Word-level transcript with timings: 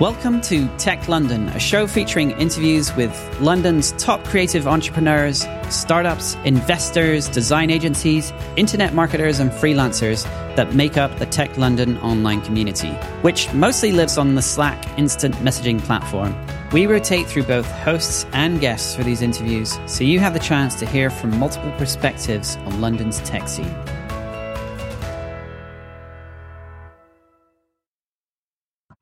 Welcome 0.00 0.40
to 0.42 0.68
Tech 0.78 1.06
London, 1.06 1.50
a 1.50 1.60
show 1.60 1.86
featuring 1.86 2.30
interviews 2.32 2.92
with 2.96 3.14
London's 3.40 3.92
top 3.92 4.24
creative 4.24 4.66
entrepreneurs, 4.66 5.46
startups, 5.68 6.34
investors, 6.44 7.28
design 7.28 7.70
agencies, 7.70 8.32
internet 8.56 8.94
marketers, 8.94 9.38
and 9.38 9.50
freelancers 9.50 10.24
that 10.56 10.74
make 10.74 10.96
up 10.96 11.16
the 11.18 11.26
Tech 11.26 11.56
London 11.58 11.98
online 11.98 12.40
community, 12.40 12.88
which 13.20 13.52
mostly 13.52 13.92
lives 13.92 14.16
on 14.16 14.34
the 14.34 14.42
Slack 14.42 14.98
instant 14.98 15.34
messaging 15.36 15.78
platform. 15.78 16.34
We 16.72 16.86
rotate 16.86 17.26
through 17.28 17.44
both 17.44 17.70
hosts 17.70 18.24
and 18.32 18.60
guests 18.60 18.96
for 18.96 19.04
these 19.04 19.20
interviews, 19.20 19.78
so 19.86 20.04
you 20.04 20.18
have 20.20 20.32
the 20.32 20.40
chance 20.40 20.74
to 20.76 20.86
hear 20.86 21.10
from 21.10 21.38
multiple 21.38 21.70
perspectives 21.72 22.56
on 22.56 22.80
London's 22.80 23.20
tech 23.20 23.46
scene. 23.46 23.76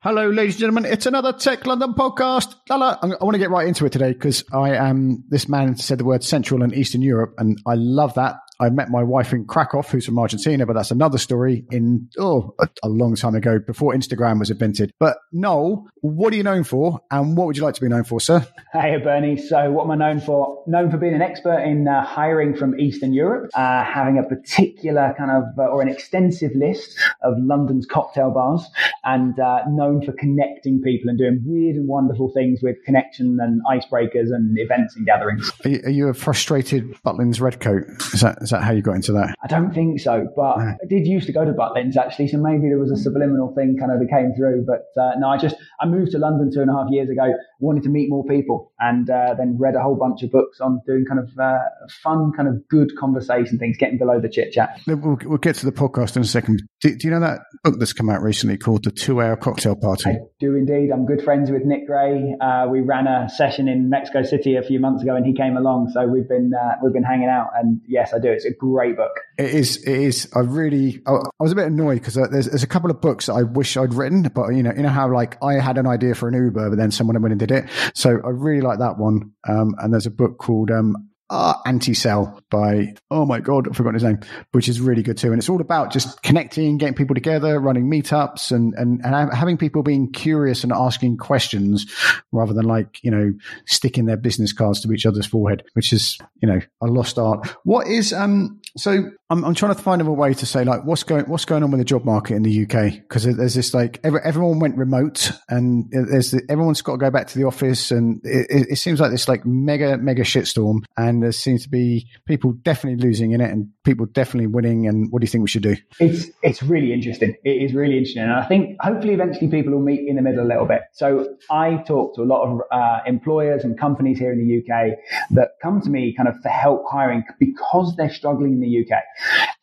Hello, 0.03 0.27
ladies 0.31 0.55
and 0.55 0.61
gentlemen. 0.61 0.85
It's 0.85 1.05
another 1.05 1.31
Tech 1.31 1.67
London 1.67 1.93
podcast. 1.93 2.55
Lala, 2.71 2.97
I 3.03 3.23
want 3.23 3.35
to 3.35 3.37
get 3.37 3.51
right 3.51 3.67
into 3.67 3.85
it 3.85 3.91
today 3.91 4.13
because 4.13 4.43
I 4.51 4.71
am 4.71 5.23
this 5.29 5.47
man 5.47 5.77
said 5.77 5.99
the 5.99 6.05
word 6.05 6.23
Central 6.23 6.63
and 6.63 6.73
Eastern 6.73 7.03
Europe, 7.03 7.35
and 7.37 7.61
I 7.67 7.75
love 7.75 8.15
that. 8.15 8.37
I 8.61 8.69
met 8.69 8.91
my 8.91 9.01
wife 9.01 9.33
in 9.33 9.45
Krakow, 9.45 9.81
who's 9.81 10.05
from 10.05 10.19
Argentina, 10.19 10.67
but 10.67 10.73
that's 10.73 10.91
another 10.91 11.17
story 11.17 11.65
in, 11.71 12.07
oh, 12.19 12.53
a, 12.59 12.69
a, 12.83 12.89
long 12.89 13.15
time 13.15 13.33
ago 13.33 13.57
before 13.57 13.93
Instagram 13.93 14.37
was 14.37 14.51
invented. 14.51 14.93
But 14.99 15.17
Noel, 15.31 15.87
what 16.01 16.31
are 16.31 16.35
you 16.35 16.43
known 16.43 16.63
for 16.63 17.01
and 17.09 17.35
what 17.35 17.47
would 17.47 17.57
you 17.57 17.63
like 17.63 17.73
to 17.73 17.81
be 17.81 17.87
known 17.87 18.03
for, 18.03 18.21
sir? 18.21 18.45
Hey, 18.71 18.97
Bernie. 19.03 19.35
So 19.35 19.71
what 19.71 19.85
am 19.85 19.91
I 19.91 19.95
known 19.95 20.21
for? 20.21 20.63
Known 20.67 20.91
for 20.91 20.97
being 20.97 21.15
an 21.15 21.23
expert 21.23 21.57
in 21.63 21.87
uh, 21.87 22.05
hiring 22.05 22.55
from 22.55 22.79
Eastern 22.79 23.13
Europe, 23.13 23.49
uh, 23.55 23.83
having 23.83 24.19
a 24.19 24.23
particular 24.23 25.15
kind 25.17 25.31
of, 25.31 25.43
uh, 25.57 25.63
or 25.63 25.81
an 25.81 25.89
extensive 25.89 26.51
list 26.55 26.99
of 27.23 27.33
London's 27.39 27.87
cocktail 27.87 28.29
bars 28.29 28.63
and 29.03 29.39
uh, 29.39 29.63
known 29.69 30.05
for 30.05 30.11
connecting 30.13 30.81
people 30.81 31.09
and 31.09 31.17
doing 31.17 31.41
weird 31.45 31.77
and 31.77 31.87
wonderful 31.87 32.31
things 32.33 32.59
with 32.61 32.75
connection 32.85 33.39
and 33.41 33.61
icebreakers 33.65 34.33
and 34.33 34.57
events 34.59 34.95
and 34.95 35.05
gatherings. 35.07 35.51
Are 35.65 35.69
you, 35.69 35.81
are 35.85 35.89
you 35.89 36.07
a 36.09 36.13
frustrated 36.13 36.93
Butlins 37.03 37.41
redcoat? 37.41 37.85
Is 38.13 38.21
that, 38.21 38.37
is 38.41 38.50
that 38.51 38.63
how 38.63 38.71
you 38.71 38.81
got 38.81 38.95
into 38.95 39.13
that? 39.13 39.35
I 39.43 39.47
don't 39.47 39.73
think 39.73 39.99
so, 39.99 40.27
but 40.35 40.57
I 40.57 40.75
did 40.87 41.07
used 41.07 41.27
to 41.27 41.33
go 41.33 41.45
to 41.45 41.51
Butlins 41.51 41.97
actually, 41.97 42.27
so 42.27 42.37
maybe 42.37 42.69
there 42.69 42.79
was 42.79 42.91
a 42.91 42.97
subliminal 42.97 43.53
thing 43.55 43.77
kind 43.79 43.91
of 43.91 43.99
that 43.99 44.09
came 44.09 44.33
through. 44.35 44.65
But 44.65 44.87
uh, 45.01 45.13
no, 45.17 45.29
I 45.29 45.37
just 45.37 45.55
I 45.79 45.85
moved 45.85 46.11
to 46.11 46.17
London 46.17 46.51
two 46.53 46.61
and 46.61 46.69
a 46.69 46.73
half 46.73 46.87
years 46.89 47.09
ago, 47.09 47.33
wanted 47.59 47.83
to 47.83 47.89
meet 47.89 48.09
more 48.09 48.25
people, 48.25 48.71
and 48.79 49.09
uh, 49.09 49.35
then 49.37 49.57
read 49.59 49.75
a 49.75 49.81
whole 49.81 49.95
bunch 49.95 50.23
of 50.23 50.31
books 50.31 50.59
on 50.59 50.81
doing 50.85 51.05
kind 51.05 51.19
of 51.19 51.29
uh, 51.39 51.59
fun, 52.03 52.31
kind 52.35 52.47
of 52.47 52.67
good 52.69 52.91
conversation 52.97 53.57
things, 53.57 53.77
getting 53.77 53.97
below 53.97 54.19
the 54.19 54.29
chit 54.29 54.51
chat. 54.51 54.79
We'll, 54.87 55.17
we'll, 55.25 55.37
get 55.37 55.55
to 55.57 55.65
the 55.65 55.71
podcast 55.71 56.15
in 56.15 56.21
a 56.21 56.25
second. 56.25 56.61
Do, 56.81 56.95
do, 56.95 57.07
you 57.07 57.11
know 57.11 57.19
that 57.19 57.39
book 57.63 57.75
that's 57.79 57.93
come 57.93 58.09
out 58.09 58.21
recently 58.21 58.57
called 58.57 58.83
The 58.83 58.91
Two 58.91 59.21
Hour 59.21 59.35
Cocktail 59.35 59.75
Party? 59.75 60.09
I 60.09 60.17
do 60.39 60.55
indeed. 60.55 60.91
I'm 60.91 61.05
good 61.05 61.23
friends 61.23 61.49
with 61.49 61.63
Nick 61.63 61.87
Gray. 61.87 62.35
Uh, 62.39 62.67
we 62.69 62.81
ran 62.81 63.07
a 63.07 63.29
session 63.29 63.67
in 63.67 63.89
Mexico 63.89 64.23
City 64.23 64.55
a 64.55 64.61
few 64.61 64.79
months 64.79 65.03
ago, 65.03 65.15
and 65.15 65.25
he 65.25 65.33
came 65.33 65.57
along, 65.57 65.91
so 65.93 66.05
we've 66.05 66.27
been 66.27 66.51
uh, 66.53 66.75
we've 66.83 66.93
been 66.93 67.03
hanging 67.03 67.29
out. 67.29 67.47
And 67.55 67.81
yes, 67.87 68.13
I 68.13 68.19
do. 68.19 68.31
It's 68.45 68.55
a 68.55 68.57
great 68.57 68.97
book. 68.97 69.11
It 69.37 69.53
is. 69.53 69.77
It 69.83 69.89
is. 69.89 70.29
I 70.35 70.39
really. 70.39 71.01
I, 71.07 71.11
I 71.11 71.43
was 71.43 71.51
a 71.51 71.55
bit 71.55 71.67
annoyed 71.67 71.99
because 71.99 72.17
uh, 72.17 72.27
there's, 72.31 72.47
there's 72.47 72.63
a 72.63 72.67
couple 72.67 72.89
of 72.89 73.01
books 73.01 73.29
I 73.29 73.43
wish 73.43 73.77
I'd 73.77 73.93
written, 73.93 74.23
but 74.23 74.49
you 74.49 74.63
know, 74.63 74.73
you 74.75 74.83
know 74.83 74.89
how 74.89 75.11
like 75.13 75.41
I 75.43 75.53
had 75.53 75.77
an 75.77 75.87
idea 75.87 76.15
for 76.15 76.27
an 76.27 76.33
Uber, 76.33 76.69
but 76.69 76.77
then 76.77 76.91
someone 76.91 77.21
went 77.21 77.33
and 77.33 77.39
did 77.39 77.51
it. 77.51 77.65
So 77.93 78.09
I 78.23 78.29
really 78.29 78.61
like 78.61 78.79
that 78.79 78.97
one. 78.97 79.31
Um, 79.47 79.75
and 79.79 79.93
there's 79.93 80.05
a 80.05 80.11
book 80.11 80.37
called 80.37 80.71
um, 80.71 81.10
uh, 81.31 81.53
Anti-Cell 81.65 82.43
by, 82.49 82.93
oh 83.09 83.25
my 83.25 83.39
God, 83.39 83.67
I've 83.67 83.77
forgotten 83.77 83.95
his 83.95 84.03
name, 84.03 84.19
which 84.51 84.67
is 84.67 84.81
really 84.81 85.01
good 85.01 85.17
too. 85.17 85.31
And 85.31 85.39
it's 85.39 85.47
all 85.47 85.61
about 85.61 85.91
just 85.91 86.21
connecting, 86.21 86.77
getting 86.77 86.93
people 86.93 87.15
together, 87.15 87.57
running 87.57 87.89
meetups 87.89 88.51
and, 88.51 88.73
and, 88.75 88.99
and 89.05 89.33
having 89.33 89.57
people 89.57 89.81
being 89.81 90.11
curious 90.11 90.63
and 90.63 90.73
asking 90.73 91.17
questions 91.17 91.85
rather 92.33 92.53
than 92.53 92.65
like, 92.65 93.01
you 93.01 93.09
know, 93.09 93.33
sticking 93.65 94.05
their 94.05 94.17
business 94.17 94.51
cards 94.51 94.81
to 94.81 94.91
each 94.91 95.05
other's 95.05 95.25
forehead, 95.25 95.63
which 95.73 95.93
is, 95.93 96.19
you 96.41 96.49
know, 96.49 96.59
a 96.81 96.87
lost 96.87 97.17
art. 97.17 97.47
What 97.63 97.87
is, 97.87 98.11
um, 98.11 98.59
so 98.75 99.09
I'm, 99.29 99.45
I'm 99.45 99.55
trying 99.55 99.73
to 99.73 99.81
find 99.81 100.01
a 100.01 100.11
way 100.11 100.33
to 100.33 100.45
say 100.45 100.65
like, 100.65 100.83
what's 100.83 101.03
going, 101.03 101.25
what's 101.25 101.45
going 101.45 101.63
on 101.63 101.71
with 101.71 101.79
the 101.79 101.85
job 101.85 102.03
market 102.03 102.35
in 102.35 102.43
the 102.43 102.65
UK? 102.65 103.07
Cause 103.07 103.23
there's 103.23 103.55
this 103.55 103.73
like, 103.73 104.01
every, 104.03 104.19
everyone 104.21 104.59
went 104.59 104.77
remote 104.77 105.31
and 105.47 105.89
there's, 105.91 106.31
the, 106.31 106.41
everyone's 106.49 106.81
got 106.81 106.93
to 106.93 106.97
go 106.97 107.09
back 107.09 107.27
to 107.27 107.39
the 107.39 107.45
office 107.45 107.89
and 107.91 108.19
it, 108.25 108.67
it 108.71 108.75
seems 108.75 108.99
like 108.99 109.11
this 109.11 109.29
like 109.29 109.45
mega, 109.45 109.97
mega 109.97 110.23
shitstorm. 110.23 110.83
And 110.97 111.20
there 111.21 111.31
seems 111.31 111.63
to 111.63 111.69
be 111.69 112.07
people 112.25 112.53
definitely 112.53 113.03
losing 113.03 113.31
in 113.31 113.41
it 113.41 113.49
and 113.49 113.69
people 113.83 114.05
definitely 114.05 114.47
winning. 114.47 114.87
And 114.87 115.11
what 115.11 115.21
do 115.21 115.25
you 115.25 115.29
think 115.29 115.43
we 115.43 115.49
should 115.49 115.63
do? 115.63 115.75
It's 115.99 116.27
it's 116.43 116.63
really 116.63 116.93
interesting. 116.93 117.35
It 117.43 117.61
is 117.61 117.73
really 117.73 117.97
interesting, 117.97 118.23
and 118.23 118.33
I 118.33 118.45
think 118.47 118.77
hopefully 118.81 119.13
eventually 119.13 119.49
people 119.49 119.73
will 119.73 119.81
meet 119.81 120.07
in 120.07 120.15
the 120.15 120.21
middle 120.21 120.45
a 120.45 120.47
little 120.47 120.65
bit. 120.65 120.81
So 120.93 121.35
I 121.49 121.83
talk 121.87 122.15
to 122.15 122.21
a 122.21 122.25
lot 122.25 122.43
of 122.43 122.61
uh, 122.71 122.99
employers 123.05 123.63
and 123.63 123.79
companies 123.79 124.19
here 124.19 124.31
in 124.31 124.39
the 124.45 124.57
UK 124.59 124.97
that 125.31 125.51
come 125.61 125.81
to 125.81 125.89
me 125.89 126.13
kind 126.15 126.29
of 126.29 126.35
for 126.41 126.49
help 126.49 126.83
hiring 126.89 127.23
because 127.39 127.95
they're 127.95 128.13
struggling 128.13 128.53
in 128.53 128.61
the 128.61 128.81
UK, 128.81 129.01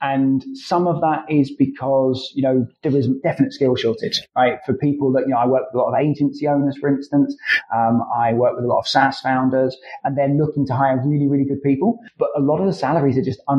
and 0.00 0.44
some 0.54 0.86
of 0.86 1.00
that 1.00 1.24
is 1.28 1.50
because 1.50 2.32
you 2.34 2.42
know 2.42 2.66
there 2.82 2.96
is 2.96 3.08
definite 3.22 3.52
skill 3.52 3.76
shortage, 3.76 4.22
right? 4.36 4.58
For 4.64 4.74
people 4.74 5.12
that 5.12 5.22
you 5.22 5.28
know, 5.28 5.38
I 5.38 5.46
work 5.46 5.64
with 5.72 5.80
a 5.80 5.84
lot 5.84 5.94
of 5.94 6.00
agency 6.00 6.46
owners, 6.46 6.76
for 6.78 6.88
instance. 6.88 7.36
Um, 7.74 8.02
I 8.16 8.32
work 8.32 8.56
with 8.56 8.64
a 8.64 8.68
lot 8.68 8.78
of 8.78 8.88
SaaS 8.88 9.20
founders, 9.20 9.76
and 10.04 10.16
they're 10.16 10.28
looking 10.28 10.66
to 10.66 10.74
hire 10.74 11.00
really, 11.04 11.26
really 11.26 11.44
good 11.44 11.62
people. 11.62 11.98
But 12.18 12.28
a 12.36 12.40
lot 12.40 12.60
of 12.60 12.66
the 12.66 12.72
salaries 12.72 13.18
are 13.18 13.22
just 13.22 13.40
uh, 13.48 13.54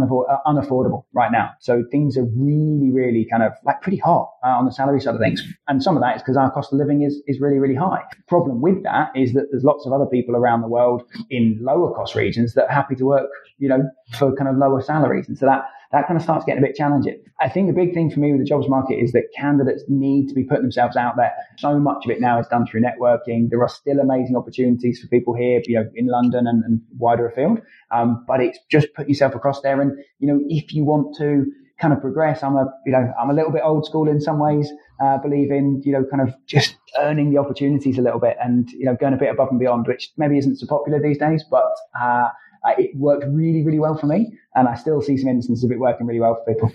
unaffordable 0.48 1.04
right 1.14 1.32
now. 1.32 1.52
So 1.60 1.84
things 1.92 2.18
are 2.18 2.26
really, 2.36 2.92
really 2.92 3.26
kind 3.30 3.44
of 3.44 3.54
like 3.66 3.82
pretty 3.82 3.98
hot 3.98 4.32
uh, 4.44 4.50
on 4.50 4.66
the 4.66 4.72
salary 4.72 5.02
side 5.02 5.16
of 5.16 5.22
things. 5.22 5.44
And 5.68 5.84
some 5.84 5.96
of 5.98 6.04
that 6.04 6.18
is 6.18 6.22
because 6.22 6.38
our 6.38 6.52
cost 6.52 6.72
of 6.72 6.80
living 6.80 7.04
is, 7.04 7.22
is 7.28 7.40
really, 7.40 7.60
really 7.60 7.76
high. 7.76 8.04
Problem 8.28 8.62
with 8.62 8.84
that 8.84 9.12
is 9.16 9.34
that 9.34 9.48
there's 9.52 9.64
lots 9.64 9.86
of 9.86 9.94
other 9.94 10.06
people 10.06 10.36
around 10.36 10.62
the 10.62 10.68
world 10.68 11.04
in 11.30 11.58
lower 11.62 11.94
cost 11.94 12.16
regions 12.16 12.54
that 12.54 12.66
are 12.66 12.74
happy 12.74 12.96
to 12.96 13.06
work, 13.06 13.30
you 13.58 13.70
know, 13.70 13.84
for 14.18 14.36
kind 14.36 14.50
of 14.50 14.58
lower 14.58 14.82
salaries. 14.82 15.28
And 15.28 15.38
so 15.38 15.46
that 15.46 15.66
that 15.92 16.08
kind 16.08 16.18
of 16.18 16.24
starts 16.24 16.46
getting 16.46 16.64
a 16.64 16.68
bit 16.68 16.76
challenging. 16.76 17.20
I 17.40 17.50
think 17.50 17.68
the 17.68 17.74
big 17.74 17.94
thing 17.94 18.12
for 18.12 18.20
me 18.20 18.32
with 18.32 18.42
the 18.42 18.46
jobs 18.46 18.68
market 18.70 18.96
is 18.96 19.12
that 19.14 19.24
candidates 19.36 19.84
need 19.88 20.28
to 20.28 20.36
be 20.36 20.44
putting 20.44 20.64
themselves 20.64 20.96
out 20.96 21.16
there. 21.16 21.34
So 21.58 21.80
much 21.80 22.06
of 22.06 22.12
it 22.12 22.22
now 22.22 22.40
is 22.40 22.48
done 22.48 22.68
through 22.68 22.82
networking. 22.82 23.50
There 23.50 23.62
are 23.62 23.70
still 23.70 24.00
amazing 24.00 24.36
opportunities 24.36 25.00
for 25.00 25.08
people 25.08 25.34
here, 25.34 25.62
you 25.66 25.76
know, 25.76 25.90
in 25.96 26.08
London 26.08 26.46
and, 26.48 26.64
and 26.64 26.82
wider 26.98 27.28
afield. 27.28 27.62
Um, 27.92 28.24
but 28.28 28.40
it's 28.40 28.60
just 28.70 28.94
put 28.94 29.10
yourself 29.10 29.34
across 29.34 29.62
there. 29.62 29.82
And, 29.82 29.98
you 30.20 30.28
know, 30.28 30.40
if 30.48 30.74
you 30.74 30.84
want 30.84 31.16
to 31.18 31.52
kind 31.80 31.94
of 31.94 32.02
progress, 32.02 32.44
I'm 32.44 32.56
a, 32.56 32.72
you 32.86 32.92
know, 32.92 33.12
I'm 33.20 33.30
a 33.30 33.34
little 33.34 33.52
bit 33.52 33.62
old 33.64 33.86
school 33.86 34.10
in 34.10 34.20
some 34.20 34.38
ways, 34.38 34.72
uh, 35.02 35.18
believe 35.18 35.50
in, 35.50 35.82
you 35.86 35.94
know, 35.94 36.04
kind 36.04 36.22
of 36.22 36.36
just 36.46 36.76
earning 37.00 37.32
the 37.32 37.40
opportunities 37.40 37.98
a 37.98 38.02
little 38.02 38.20
bit 38.20 38.38
and, 38.44 38.70
you 38.72 38.86
know, 38.86 38.96
going 38.96 39.14
a 39.14 39.18
bit 39.18 39.32
above 39.32 39.48
and 39.50 39.60
beyond, 39.60 39.88
which 39.88 40.12
maybe 40.18 40.38
isn't 40.38 40.58
so 40.58 40.68
popular 40.68 41.02
these 41.02 41.18
days, 41.18 41.44
but, 41.50 41.72
uh, 42.00 42.28
uh, 42.66 42.74
it 42.78 42.96
worked 42.96 43.26
really, 43.28 43.64
really 43.64 43.80
well 43.80 43.98
for 43.98 44.06
me, 44.06 44.38
and 44.56 44.68
I 44.68 44.76
still 44.76 45.02
see 45.02 45.18
some 45.18 45.30
instances 45.30 45.64
of 45.64 45.72
it 45.72 45.80
working 45.80 46.08
really 46.08 46.20
well 46.20 46.36
for 46.36 46.54
people. 46.54 46.72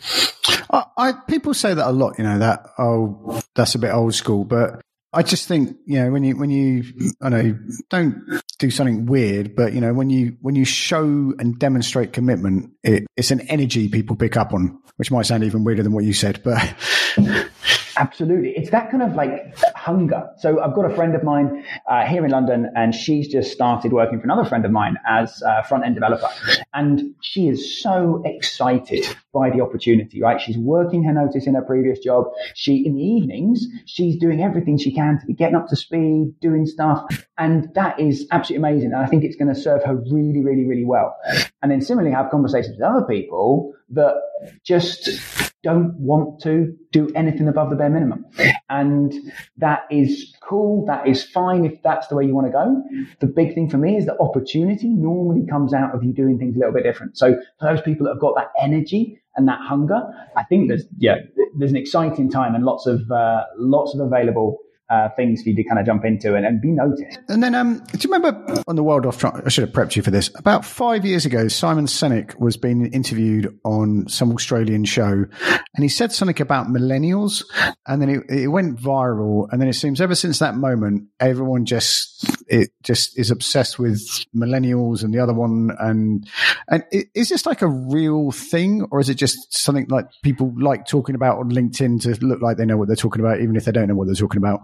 I, 0.71 0.85
I, 0.97 1.13
people 1.29 1.55
say 1.55 1.75
that 1.75 1.89
a 1.89 1.93
lot, 1.93 2.19
you 2.19 2.25
know, 2.25 2.39
that 2.39 2.67
oh, 2.79 3.41
that's 3.55 3.75
a 3.75 3.79
bit 3.79 3.93
old 3.93 4.15
school, 4.15 4.45
but 4.45 4.81
I 5.13 5.23
just 5.23 5.47
think 5.47 5.77
you 5.87 6.03
know 6.03 6.11
when 6.11 6.25
you 6.25 6.37
when 6.37 6.51
you 6.51 6.85
I 7.21 7.29
know 7.29 7.59
don't 7.91 8.43
do 8.59 8.71
something 8.71 9.07
weird, 9.07 9.55
but 9.55 9.73
you 9.73 9.81
know 9.81 9.95
when 9.95 10.11
you 10.11 10.37
when 10.41 10.55
you 10.55 10.65
show 10.65 11.03
and 11.39 11.59
demonstrate 11.59 12.13
commitment, 12.13 12.73
it, 12.83 13.07
it's 13.17 13.31
an 13.31 13.41
energy 13.43 13.89
people 13.89 14.17
pick 14.17 14.37
up 14.37 14.53
on, 14.53 14.79
which 14.97 15.11
might 15.11 15.27
sound 15.27 15.45
even 15.45 15.65
weirder 15.65 15.83
than 15.83 15.93
what 15.93 16.05
you 16.05 16.13
said, 16.13 16.43
but. 16.43 16.75
Absolutely. 17.97 18.51
It's 18.51 18.71
that 18.71 18.91
kind 18.91 19.03
of 19.03 19.15
like 19.15 19.57
hunger. 19.75 20.29
So 20.39 20.61
I've 20.61 20.75
got 20.75 20.91
a 20.91 20.95
friend 20.95 21.15
of 21.15 21.23
mine 21.23 21.65
uh, 21.89 22.05
here 22.07 22.25
in 22.25 22.31
London 22.31 22.71
and 22.75 22.95
she's 22.95 23.29
just 23.29 23.53
started 23.53 23.93
working 23.93 24.19
for 24.19 24.25
another 24.25 24.45
friend 24.45 24.65
of 24.65 24.71
mine 24.71 24.97
as 25.07 25.43
a 25.47 25.63
front 25.65 25.85
end 25.85 25.95
developer. 25.95 26.29
And 26.73 27.15
she 27.21 27.49
is 27.49 27.81
so 27.81 28.23
excited 28.25 29.07
by 29.33 29.51
the 29.51 29.61
opportunity, 29.61 30.21
right? 30.21 30.41
She's 30.41 30.59
working 30.59 31.05
her 31.05 31.13
notice 31.13 31.47
in 31.47 31.55
her 31.55 31.63
previous 31.63 31.99
job. 32.01 32.27
She, 32.55 32.85
in 32.85 32.97
the 32.97 33.03
evenings, 33.03 33.67
she's 33.87 34.17
doing 34.19 34.43
everything 34.43 34.79
she 34.79 34.93
can 34.93 35.21
to 35.21 35.27
be 35.27 35.35
getting 35.35 35.57
up 35.57 35.69
to 35.69 35.77
speed, 35.77 36.35
doing 36.41 36.67
stuff. 36.67 37.05
And 37.39 37.73
that 37.75 38.01
is 38.01 38.27
absolutely 38.33 38.69
amazing. 38.69 38.93
And 38.93 39.03
I 39.03 39.07
think 39.07 39.25
it's 39.25 39.37
going 39.37 39.53
to 39.55 39.61
serve 39.61 39.85
her 39.85 39.95
really, 39.95 40.43
really, 40.43 40.67
really 40.67 40.85
well. 40.85 41.17
And 41.63 41.71
then 41.71 41.81
similarly 41.81 42.15
have 42.15 42.31
conversations 42.31 42.77
with 42.77 42.83
other 42.83 43.07
people 43.07 43.73
that 43.91 44.15
just 44.65 45.53
don't 45.65 45.95
want 45.99 46.41
to 46.43 46.77
do 46.93 47.11
anything 47.17 47.49
above 47.49 47.71
the 47.71 47.77
bare 47.77 47.91
minimum. 47.91 48.25
And 48.69 49.13
that 49.57 49.87
is 49.91 50.37
cool. 50.41 50.85
That 50.87 51.09
is 51.09 51.25
fine 51.25 51.65
if 51.65 51.83
that's 51.83 52.07
the 52.07 52.15
way 52.15 52.25
you 52.25 52.35
want 52.35 52.47
to 52.47 52.53
go. 52.53 52.83
The 53.21 53.27
big 53.27 53.55
thing 53.55 53.69
for 53.69 53.79
me 53.79 53.97
is 53.97 54.07
that 54.07 54.19
opportunity 54.21 54.89
normally 54.89 55.47
comes 55.47 55.75
out 55.75 55.95
of 55.95 56.05
you 56.05 56.13
doing 56.13 56.39
things 56.39 56.55
a 56.55 56.59
little 56.59 56.75
bit 56.75 56.85
different. 56.85 57.19
So 57.19 57.35
for 57.59 57.75
those 57.75 57.81
people 57.81 58.05
that 58.05 58.13
have 58.13 58.21
got 58.21 58.37
that 58.37 58.51
energy 58.63 59.21
and 59.37 59.49
that 59.49 59.59
hunger, 59.61 60.03
I 60.37 60.45
think 60.45 60.69
there's, 60.69 60.85
yeah, 60.99 61.17
there's 61.59 61.73
an 61.73 61.77
exciting 61.77 62.31
time 62.31 62.55
and 62.55 62.65
lots 62.65 62.87
of, 62.87 63.11
uh, 63.11 63.45
lots 63.57 63.95
of 63.95 64.01
available 64.01 64.59
uh, 64.91 65.09
things 65.17 65.43
for 65.43 65.49
you 65.49 65.57
to 65.57 65.65
kind 65.65 65.79
of 65.79 65.87
jump 65.87 66.05
into 66.05 66.35
and, 66.35 66.45
and 66.45 66.61
be 66.61 66.71
noticed. 66.71 67.19
And 67.29 67.43
then, 67.43 67.55
um, 67.55 67.79
do 67.79 67.99
you 67.99 68.13
remember 68.13 68.63
on 68.67 68.77
the 68.77 68.83
World 68.83 69.07
Off? 69.07 69.19
Track? 69.19 69.35
I 69.45 69.49
should 69.49 69.65
have 69.65 69.73
prepped 69.73 69.97
you 69.97 70.03
for 70.03 70.11
this. 70.11 70.31
About 70.37 70.65
five 70.65 71.05
years 71.05 71.25
ago, 71.25 71.49
Simon 71.49 71.87
Sinek 71.87 72.39
was 72.39 72.57
being 72.57 72.87
interviewed 72.93 73.59
on 73.65 74.09
some 74.09 74.33
Australian 74.33 74.85
show, 74.85 75.25
and 75.75 75.83
he 75.83 75.89
said 75.89 76.13
something 76.13 76.41
about 76.43 76.67
millennials, 76.67 77.45
and 77.87 78.03
then 78.03 78.09
it, 78.09 78.25
it 78.29 78.49
went 78.49 78.79
viral. 78.79 79.49
And 79.51 79.61
then 79.61 79.69
it 79.69 79.75
seems 79.75 80.01
ever 80.01 80.15
since 80.15 80.39
that 80.41 80.57
moment, 80.57 81.09
everyone 81.21 81.65
just 81.65 82.31
it 82.47 82.71
just 82.83 83.19
is 83.19 83.31
obsessed 83.31 83.79
with 83.79 84.01
millennials 84.37 85.03
and 85.03 85.15
the 85.15 85.19
other 85.19 85.35
one. 85.35 85.71
And 85.79 86.29
and 86.69 86.85
is 86.93 87.29
this 87.29 87.47
like 87.47 87.63
a 87.63 87.69
real 87.69 88.31
thing, 88.31 88.87
or 88.91 89.01
is 89.01 89.09
it 89.09 89.15
just 89.15 89.57
something 89.57 89.87
like 89.89 90.07
people 90.23 90.53
like 90.59 90.87
talking 90.87 91.15
about 91.15 91.39
on 91.39 91.51
LinkedIn 91.51 92.03
to 92.03 92.27
look 92.27 92.43
like 92.43 92.57
they 92.57 92.67
know 92.67 92.77
what 92.77 92.89
they're 92.89 92.97
talking 92.97 93.21
about, 93.21 93.41
even 93.41 93.57
if 93.57 93.65
they 93.65 93.73
don't 93.73 93.89
know 93.89 93.95
what 93.95 94.07
they're 94.07 94.15
talking 94.15 94.39
about? 94.39 94.61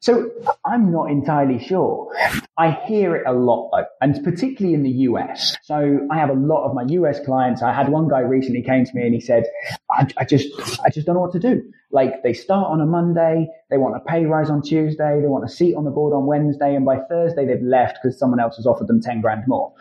So 0.00 0.30
I'm 0.66 0.92
not 0.92 1.10
entirely 1.10 1.58
sure. 1.58 2.14
I 2.58 2.72
hear 2.86 3.16
it 3.16 3.24
a 3.26 3.32
lot, 3.32 3.70
though, 3.72 3.86
and 4.00 4.22
particularly 4.22 4.74
in 4.74 4.82
the 4.82 4.90
US. 5.08 5.56
So 5.62 6.06
I 6.10 6.18
have 6.18 6.28
a 6.28 6.34
lot 6.34 6.66
of 6.66 6.74
my 6.74 6.82
US 6.82 7.24
clients. 7.24 7.62
I 7.62 7.72
had 7.72 7.88
one 7.88 8.08
guy 8.08 8.20
recently 8.20 8.62
came 8.62 8.84
to 8.84 8.90
me 8.94 9.06
and 9.06 9.14
he 9.14 9.20
said, 9.20 9.44
I, 9.90 10.06
I 10.18 10.24
just, 10.24 10.48
I 10.84 10.90
just 10.90 11.06
don't 11.06 11.14
know 11.14 11.22
what 11.22 11.32
to 11.32 11.38
do. 11.38 11.62
Like 11.90 12.22
they 12.22 12.34
start 12.34 12.70
on 12.70 12.80
a 12.80 12.86
Monday, 12.86 13.48
they 13.70 13.78
want 13.78 13.96
a 13.96 14.00
pay 14.00 14.26
rise 14.26 14.50
on 14.50 14.60
Tuesday, 14.60 15.20
they 15.22 15.28
want 15.28 15.44
a 15.44 15.48
seat 15.48 15.74
on 15.74 15.84
the 15.84 15.90
board 15.90 16.12
on 16.12 16.26
Wednesday, 16.26 16.74
and 16.74 16.84
by 16.84 16.98
Thursday 17.08 17.46
they've 17.46 17.62
left 17.62 17.98
because 18.02 18.18
someone 18.18 18.40
else 18.40 18.56
has 18.56 18.66
offered 18.66 18.88
them 18.88 19.00
10 19.00 19.20
grand 19.20 19.44
more. 19.46 19.72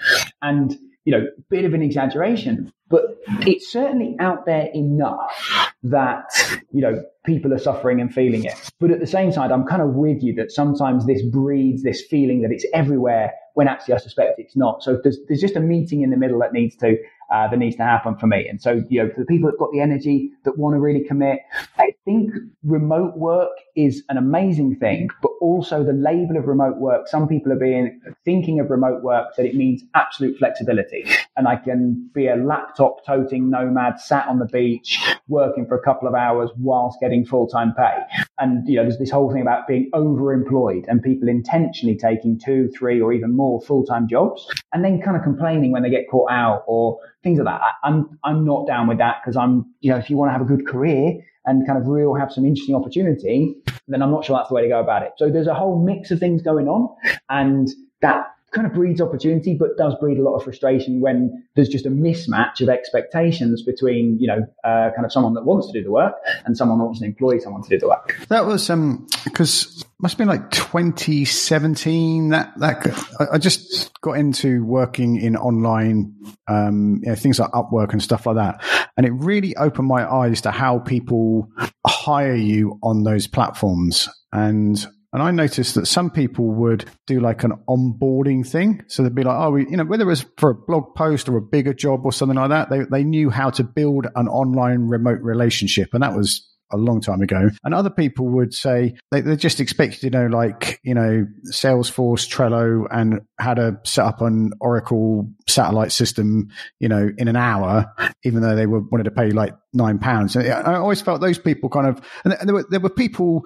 And 0.42 0.78
you 1.06 1.12
know, 1.12 1.26
bit 1.50 1.66
of 1.66 1.74
an 1.74 1.82
exaggeration, 1.82 2.72
but 2.88 3.02
it's 3.42 3.70
certainly 3.70 4.16
out 4.20 4.46
there 4.46 4.70
enough 4.74 5.73
that, 5.84 6.26
you 6.72 6.82
know, 6.82 7.04
people 7.26 7.54
are 7.54 7.60
suffering 7.60 8.00
and 8.00 8.14
feeling 8.14 8.46
it. 8.46 8.72
But 8.80 8.92
at 8.92 9.00
the 9.00 9.08
same 9.08 9.32
time, 9.32 9.52
I'm 9.52 9.66
kind 9.66 9.82
of 9.82 9.90
with 9.90 10.24
you 10.24 10.34
that 10.36 10.52
sometimes 10.52 11.06
this 11.06 11.22
breeds 11.22 11.84
this 11.84 12.02
feeling 12.02 12.42
that 12.42 12.52
it's 12.52 12.66
everywhere 12.74 13.34
when 13.54 13.68
actually 13.68 13.94
I 13.94 13.98
suspect 13.98 14.40
it's 14.40 14.56
not. 14.56 14.82
So 14.82 15.00
there's, 15.04 15.18
there's 15.28 15.42
just 15.42 15.56
a 15.56 15.60
meeting 15.60 16.02
in 16.02 16.10
the 16.10 16.18
middle 16.18 16.40
that 16.40 16.54
needs 16.54 16.76
to 16.78 16.96
uh, 17.34 17.48
that 17.48 17.58
needs 17.58 17.76
to 17.78 17.84
happen 17.84 18.16
for 18.16 18.28
me. 18.28 18.48
And 18.48 18.62
so, 18.62 18.84
you 18.90 19.04
know, 19.04 19.10
for 19.10 19.22
the 19.22 19.26
people 19.26 19.50
that've 19.50 19.60
got 19.60 19.72
the 19.72 19.82
energy 19.82 20.30
that 20.46 20.58
want 20.58 20.76
to 20.76 20.80
really 20.80 21.04
commit, 21.04 21.40
I 21.78 21.96
think 22.06 22.32
remote 22.64 23.18
work 23.18 23.50
is 23.76 24.04
an 24.10 24.18
amazing 24.18 24.76
thing, 24.76 25.10
but 25.22 25.32
also 25.42 25.84
the 25.84 25.94
label 25.94 26.38
of 26.38 26.48
remote 26.48 26.78
work. 26.78 27.08
Some 27.08 27.28
people 27.28 27.52
are 27.52 27.60
being 27.60 28.00
thinking 28.24 28.60
of 28.60 28.70
remote 28.70 29.02
work 29.02 29.36
that 29.36 29.48
it 29.48 29.56
means 29.56 29.82
absolute 29.96 30.38
flexibility, 30.38 31.06
and 31.36 31.48
I 31.48 31.56
can 31.56 32.10
be 32.14 32.28
a 32.28 32.36
laptop 32.36 33.04
toting 33.04 33.50
nomad 33.50 34.00
sat 34.00 34.28
on 34.28 34.38
the 34.38 34.46
beach 34.46 35.00
working 35.28 35.66
for 35.66 35.76
a 35.76 35.82
couple 35.82 36.08
of 36.08 36.14
hours 36.14 36.52
whilst 36.60 37.00
getting 37.00 37.26
full 37.26 37.48
time 37.48 37.74
pay. 37.76 38.23
And 38.40 38.68
you 38.68 38.78
know, 38.78 38.84
there's 38.84 38.98
this 38.98 39.12
whole 39.12 39.32
thing 39.32 39.42
about 39.42 39.68
being 39.68 39.92
overemployed 39.94 40.86
and 40.88 41.02
people 41.02 41.30
intentionally 41.30 41.96
taking 41.96 42.40
two, 42.40 42.70
three, 42.76 43.00
or 43.00 43.14
even 43.14 43.36
more 43.36 43.62
full 43.62 43.86
time 43.86 44.08
jobs, 44.08 44.48
and 44.74 44.84
then 44.84 45.02
kind 45.02 45.16
of 45.16 45.24
complaining 45.24 45.72
when 45.72 45.84
they 45.84 45.90
get 45.90 46.10
caught 46.10 46.32
out 46.32 46.64
or 46.68 47.00
things 47.22 47.40
like 47.40 47.46
that. 47.46 47.62
I'm 47.84 48.18
I'm 48.24 48.46
not 48.46 48.68
down 48.68 48.88
with 48.88 48.98
that 48.98 49.18
because 49.22 49.38
I'm 49.38 49.66
you 49.82 49.92
know 49.92 49.98
if 49.98 50.10
you 50.10 50.18
want 50.18 50.30
to 50.30 50.34
have 50.34 50.42
a 50.42 50.46
good 50.46 50.68
career 50.68 51.22
and 51.46 51.68
kind 51.68 51.78
of 51.78 51.88
real 51.88 52.16
have 52.16 52.32
some 52.32 52.46
interesting 52.46 52.76
opportunity, 52.76 53.56
then 53.88 54.02
I'm 54.02 54.12
not 54.12 54.26
sure 54.26 54.38
that's 54.38 54.50
the 54.50 54.56
way 54.56 54.64
to 54.64 54.70
go 54.70 54.80
about 54.80 55.04
it. 55.04 55.12
So 55.18 55.30
there's 55.30 55.48
a 55.48 55.54
whole 55.54 55.84
mix 55.84 56.10
of 56.10 56.20
things 56.20 56.42
going 56.42 56.68
on, 56.68 56.90
and 57.30 57.70
that 58.02 58.33
kind 58.54 58.68
of 58.68 58.74
breeds 58.74 59.02
opportunity, 59.02 59.56
but 59.56 59.78
does 59.78 59.96
breed 60.00 60.18
a 60.18 60.22
lot 60.22 60.36
of 60.36 60.44
frustration 60.44 61.02
when 61.02 61.44
there's 61.56 61.70
just 61.70 61.86
a 61.86 61.90
mismatch 61.90 62.62
of 62.62 62.70
expectations 62.70 63.64
between, 63.64 64.18
you 64.20 64.28
know, 64.28 64.46
uh, 64.64 64.92
kind 64.96 65.06
of 65.06 65.12
someone 65.12 65.34
that 65.34 65.44
wants 65.44 65.68
to 65.68 65.74
do 65.74 65.84
the 65.84 65.92
work 65.92 66.16
and 66.46 66.58
someone 66.58 66.78
that 66.78 66.86
wants 66.86 67.00
to 67.00 67.06
employ 67.06 67.40
someone 67.40 67.64
to 67.64 67.70
do 67.70 67.80
the 67.80 67.88
work. 67.88 68.18
That 68.30 68.46
was 68.46 68.70
um 68.70 69.08
because 69.24 69.84
must 70.00 70.14
have 70.14 70.18
been 70.18 70.28
like 70.28 70.52
2017. 70.52 72.30
That 72.30 72.54
that 72.60 73.28
I 73.32 73.38
just 73.38 74.00
got 74.02 74.14
into 74.14 74.64
working 74.64 75.16
in 75.18 75.36
online, 75.36 76.14
um, 76.48 77.00
you 77.04 77.10
know, 77.10 77.16
things 77.16 77.40
like 77.40 77.52
Upwork 77.52 77.92
and 77.92 78.04
stuff 78.04 78.26
like 78.26 78.36
that, 78.36 78.64
and 78.98 79.06
it 79.06 79.12
really 79.12 79.56
opened 79.56 79.88
my 79.88 80.10
eyes 80.10 80.42
to 80.42 80.52
how 80.52 80.80
people 80.80 81.50
hire 81.86 82.36
you 82.36 82.80
on 82.84 83.04
those 83.04 83.28
platforms 83.28 84.10
and 84.32 84.86
and 85.14 85.22
I 85.22 85.30
noticed 85.30 85.76
that 85.76 85.86
some 85.86 86.10
people 86.10 86.46
would 86.56 86.86
do 87.06 87.20
like 87.20 87.44
an 87.44 87.54
onboarding 87.70 88.46
thing. 88.46 88.84
So 88.88 89.04
they'd 89.04 89.14
be 89.14 89.24
like, 89.24 89.38
oh, 89.38 89.56
you 89.56 89.78
know, 89.78 89.86
whether 89.86 90.06
it 90.06 90.08
was 90.08 90.26
for 90.38 90.50
a 90.50 90.56
blog 90.56 90.96
post 90.96 91.30
or 91.30 91.38
a 91.38 91.42
bigger 91.42 91.74
job 91.74 92.02
or 92.04 92.12
something 92.12 92.36
like 92.36 92.50
that, 92.50 92.72
they, 92.72 92.80
they 92.92 93.04
knew 93.04 93.30
how 93.30 93.52
to 93.52 93.64
build 93.64 94.08
an 94.16 94.28
online 94.28 94.88
remote 94.88 95.22
relationship. 95.22 95.90
And 95.94 96.02
that 96.02 96.16
was 96.16 96.50
a 96.74 96.78
long 96.78 97.00
time 97.00 97.22
ago. 97.22 97.50
And 97.64 97.74
other 97.74 97.90
people 97.90 98.28
would 98.30 98.54
say 98.54 98.96
they, 99.12 99.22
they 99.22 99.36
just 99.36 99.60
expected 99.60 100.02
to 100.02 100.10
know, 100.10 100.28
like, 100.28 100.80
you 100.84 100.94
know, 100.94 101.26
Salesforce, 101.52 102.28
Trello, 102.28 102.86
and 102.92 103.22
how 103.40 103.54
to 103.54 103.80
set 103.86 104.06
up 104.06 104.22
an 104.22 104.52
Oracle 104.60 105.30
satellite 105.48 105.92
system, 105.92 106.50
you 106.80 106.90
know, 106.90 107.10
in 107.18 107.28
an 107.28 107.36
hour, 107.36 107.86
even 108.24 108.42
though 108.42 108.56
they 108.56 108.66
were 108.66 108.82
wanted 108.82 109.06
to 109.06 109.12
pay 109.12 109.30
like 109.30 109.54
nine 109.74 110.00
pounds. 110.00 110.36
And 110.36 110.52
I 110.52 110.76
always 110.76 111.02
felt 111.02 111.22
those 111.22 111.40
people 111.40 111.70
kind 111.70 111.88
of, 111.88 112.02
and 112.26 112.36
there 112.48 112.56
were, 112.56 112.66
there 112.70 112.80
were 112.80 112.90
people 112.90 113.46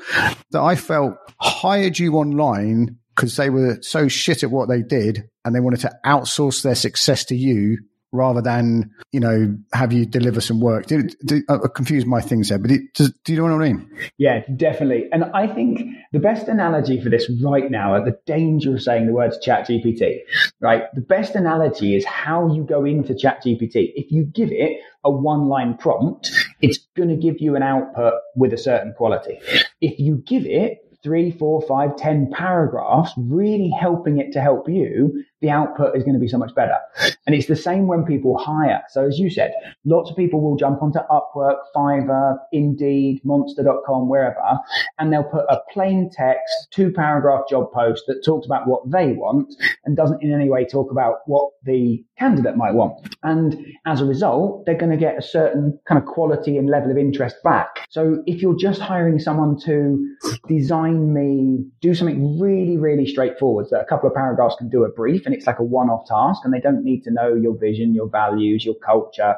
that 0.51 0.61
I 0.61 0.75
felt 0.75 1.15
hired 1.39 1.99
you 1.99 2.15
online 2.15 2.97
because 3.15 3.35
they 3.35 3.49
were 3.49 3.79
so 3.81 4.07
shit 4.07 4.43
at 4.43 4.51
what 4.51 4.69
they 4.69 4.81
did 4.81 5.27
and 5.43 5.53
they 5.53 5.59
wanted 5.59 5.81
to 5.81 5.91
outsource 6.05 6.61
their 6.61 6.75
success 6.75 7.25
to 7.25 7.35
you 7.35 7.79
rather 8.11 8.41
than 8.41 8.91
you 9.11 9.19
know 9.19 9.57
have 9.73 9.93
you 9.93 10.05
deliver 10.05 10.41
some 10.41 10.59
work. 10.59 10.85
Do, 10.87 11.03
do, 11.25 11.43
I 11.49 11.57
confuse 11.73 12.05
my 12.05 12.21
things 12.21 12.49
there, 12.49 12.57
but 12.57 12.71
it, 12.71 12.81
do, 12.93 13.07
do 13.23 13.33
you 13.33 13.37
know 13.37 13.55
what 13.55 13.63
I 13.63 13.71
mean? 13.71 13.89
Yeah, 14.17 14.43
definitely. 14.55 15.09
And 15.11 15.25
I 15.25 15.47
think 15.47 15.81
the 16.11 16.19
best 16.19 16.47
analogy 16.47 17.01
for 17.01 17.09
this 17.09 17.29
right 17.41 17.69
now, 17.69 17.95
at 17.95 18.05
the 18.05 18.17
danger 18.25 18.75
of 18.75 18.81
saying 18.81 19.07
the 19.07 19.13
words 19.13 19.37
Chat 19.39 19.67
GPT, 19.67 20.19
right? 20.59 20.83
The 20.93 21.01
best 21.01 21.35
analogy 21.35 21.95
is 21.95 22.05
how 22.05 22.53
you 22.53 22.63
go 22.63 22.85
into 22.85 23.15
Chat 23.15 23.43
GPT. 23.43 23.91
If 23.95 24.11
you 24.11 24.23
give 24.23 24.51
it 24.51 24.79
a 25.03 25.11
one-line 25.11 25.77
prompt, 25.77 26.31
it's 26.61 26.79
going 26.95 27.09
to 27.09 27.15
give 27.15 27.39
you 27.39 27.55
an 27.55 27.63
output 27.63 28.13
with 28.35 28.53
a 28.53 28.57
certain 28.57 28.93
quality. 28.93 29.39
If 29.81 29.99
you 29.99 30.23
give 30.25 30.45
it 30.45 30.79
three, 31.03 31.31
four, 31.31 31.61
five, 31.61 31.95
ten 31.95 32.29
paragraphs, 32.31 33.13
really 33.17 33.69
helping 33.69 34.19
it 34.19 34.33
to 34.33 34.41
help 34.41 34.67
you, 34.67 35.23
the 35.41 35.49
output 35.49 35.95
is 35.95 36.03
going 36.03 36.15
to 36.15 36.19
be 36.19 36.27
so 36.27 36.37
much 36.37 36.53
better. 36.55 36.77
And 37.25 37.35
it's 37.35 37.47
the 37.47 37.55
same 37.55 37.87
when 37.87 38.03
people 38.03 38.37
hire. 38.37 38.81
So 38.89 39.05
as 39.05 39.19
you 39.19 39.29
said, 39.29 39.53
lots 39.85 40.09
of 40.09 40.15
people 40.15 40.41
will 40.41 40.55
jump 40.55 40.81
onto 40.81 40.99
Upwork, 41.11 41.57
Fiverr, 41.75 42.37
Indeed, 42.51 43.21
Monster.com, 43.23 44.09
wherever, 44.09 44.59
and 44.97 45.11
they'll 45.11 45.23
put 45.23 45.45
a 45.49 45.59
plain 45.71 46.09
text, 46.11 46.67
two 46.71 46.91
paragraph 46.91 47.41
job 47.49 47.71
post 47.71 48.03
that 48.07 48.23
talks 48.25 48.45
about 48.45 48.67
what 48.67 48.89
they 48.89 49.13
want 49.13 49.53
and 49.85 49.95
doesn't 49.95 50.23
in 50.23 50.33
any 50.33 50.49
way 50.49 50.65
talk 50.65 50.91
about 50.91 51.19
what 51.25 51.51
the 51.63 52.03
candidate 52.17 52.55
might 52.55 52.73
want. 52.73 53.15
And 53.23 53.55
as 53.85 54.01
a 54.01 54.05
result, 54.05 54.65
they're 54.65 54.75
going 54.75 54.91
to 54.91 54.97
get 54.97 55.17
a 55.17 55.21
certain 55.21 55.77
kind 55.87 56.01
of 56.01 56.07
quality 56.07 56.57
and 56.57 56.69
level 56.69 56.89
of 56.89 56.97
interest 56.97 57.35
back. 57.43 57.85
So 57.89 58.23
if 58.25 58.41
you're 58.41 58.57
just 58.57 58.81
hiring 58.81 59.19
someone 59.19 59.59
to 59.65 60.15
design 60.47 61.13
me, 61.13 61.65
do 61.81 61.93
something 61.93 62.39
really, 62.39 62.77
really 62.77 63.05
straightforward 63.05 63.67
that 63.71 63.81
a 63.81 63.85
couple 63.85 64.09
of 64.09 64.15
paragraphs 64.15 64.55
can 64.57 64.69
do 64.69 64.83
a 64.83 64.89
brief, 64.89 65.26
and 65.27 65.35
it's 65.35 65.45
like 65.45 65.59
a 65.59 65.63
one-off 65.63 66.07
task 66.07 66.43
and 66.45 66.53
they 66.53 66.61
don't 66.61 66.85
need 66.85 67.03
to 67.03 67.11
know 67.11 67.35
your 67.35 67.53
vision, 67.57 67.93
your 67.93 68.07
values, 68.07 68.63
your 68.63 68.75
culture, 68.75 69.35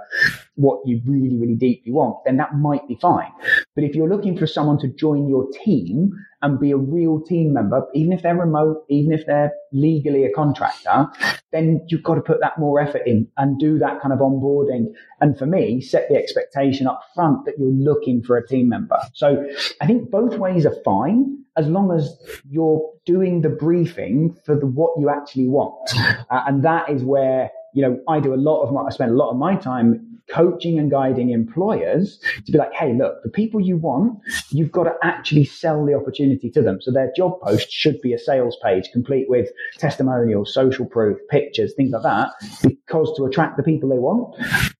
what 0.53 0.79
you 0.85 1.01
really, 1.03 1.35
really 1.35 1.55
deeply 1.55 1.91
want, 1.91 2.15
then 2.25 2.37
that 2.37 2.53
might 2.53 2.87
be 2.87 2.95
fine. 3.01 3.31
But 3.73 3.85
if 3.85 3.95
you're 3.95 4.07
looking 4.07 4.37
for 4.37 4.45
someone 4.45 4.77
to 4.81 4.87
join 4.87 5.27
your 5.27 5.47
team 5.63 6.11
and 6.43 6.59
be 6.59 6.69
a 6.69 6.77
real 6.77 7.19
team 7.19 7.53
member, 7.53 7.87
even 7.95 8.13
if 8.13 8.21
they're 8.21 8.37
remote, 8.37 8.85
even 8.87 9.11
if 9.11 9.25
they're 9.25 9.51
legally 9.73 10.25
a 10.25 10.31
contractor, 10.31 11.07
then 11.51 11.83
you've 11.87 12.03
got 12.03 12.15
to 12.15 12.21
put 12.21 12.39
that 12.41 12.59
more 12.59 12.79
effort 12.79 13.01
in 13.07 13.27
and 13.37 13.59
do 13.59 13.79
that 13.79 13.99
kind 13.99 14.13
of 14.13 14.19
onboarding. 14.19 14.93
And 15.21 15.39
for 15.39 15.47
me, 15.47 15.81
set 15.81 16.07
the 16.07 16.17
expectation 16.17 16.85
up 16.85 17.01
front 17.15 17.45
that 17.45 17.55
you're 17.57 17.67
looking 17.71 18.21
for 18.21 18.37
a 18.37 18.47
team 18.47 18.69
member. 18.69 18.99
So 19.15 19.43
I 19.81 19.87
think 19.87 20.11
both 20.11 20.37
ways 20.37 20.67
are 20.67 20.75
fine 20.85 21.38
as 21.59 21.67
long 21.67 21.91
as 21.91 22.17
you're 22.49 22.81
doing 23.05 23.41
the 23.41 23.49
briefing 23.49 24.35
for 24.45 24.55
the 24.55 24.65
what 24.65 24.99
you 24.99 25.09
actually 25.09 25.47
want. 25.47 25.75
Uh, 26.29 26.43
and 26.45 26.63
that 26.63 26.87
is 26.89 27.03
where 27.03 27.49
you 27.73 27.81
know, 27.81 27.99
I 28.07 28.19
do 28.19 28.33
a 28.33 28.35
lot 28.35 28.63
of 28.63 28.73
my, 28.73 28.81
I 28.81 28.89
spend 28.89 29.11
a 29.11 29.15
lot 29.15 29.31
of 29.31 29.37
my 29.37 29.55
time 29.55 30.05
coaching 30.29 30.77
and 30.77 30.91
guiding 30.91 31.31
employers 31.31 32.19
to 32.45 32.51
be 32.51 32.57
like, 32.57 32.71
hey, 32.73 32.93
look, 32.93 33.21
the 33.23 33.29
people 33.29 33.59
you 33.59 33.77
want, 33.77 34.19
you've 34.51 34.71
got 34.71 34.83
to 34.83 34.93
actually 35.03 35.43
sell 35.43 35.85
the 35.85 35.95
opportunity 35.95 36.49
to 36.51 36.61
them. 36.61 36.79
So 36.81 36.91
their 36.91 37.11
job 37.15 37.41
post 37.41 37.71
should 37.71 37.99
be 38.01 38.13
a 38.13 38.19
sales 38.19 38.55
page 38.63 38.89
complete 38.91 39.27
with 39.27 39.49
testimonials, 39.77 40.53
social 40.53 40.85
proof, 40.85 41.17
pictures, 41.29 41.73
things 41.75 41.91
like 41.91 42.03
that, 42.03 42.31
because 42.61 43.11
to 43.17 43.25
attract 43.25 43.57
the 43.57 43.63
people 43.63 43.89
they 43.89 43.97
want, 43.97 44.35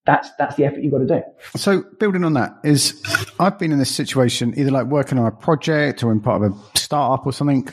that's 0.06 0.30
that's 0.38 0.54
the 0.54 0.64
effort 0.64 0.82
you've 0.82 0.92
got 0.92 0.98
to 0.98 1.06
do. 1.06 1.22
So 1.56 1.82
building 1.98 2.24
on 2.24 2.34
that 2.34 2.58
is 2.62 3.02
I've 3.40 3.58
been 3.58 3.72
in 3.72 3.78
this 3.78 3.90
situation 3.90 4.52
either 4.58 4.70
like 4.70 4.86
working 4.86 5.18
on 5.18 5.26
a 5.26 5.30
project 5.30 6.04
or 6.04 6.12
in 6.12 6.20
part 6.20 6.42
of 6.42 6.52
a 6.52 6.78
startup 6.78 7.24
or 7.26 7.32
something 7.32 7.66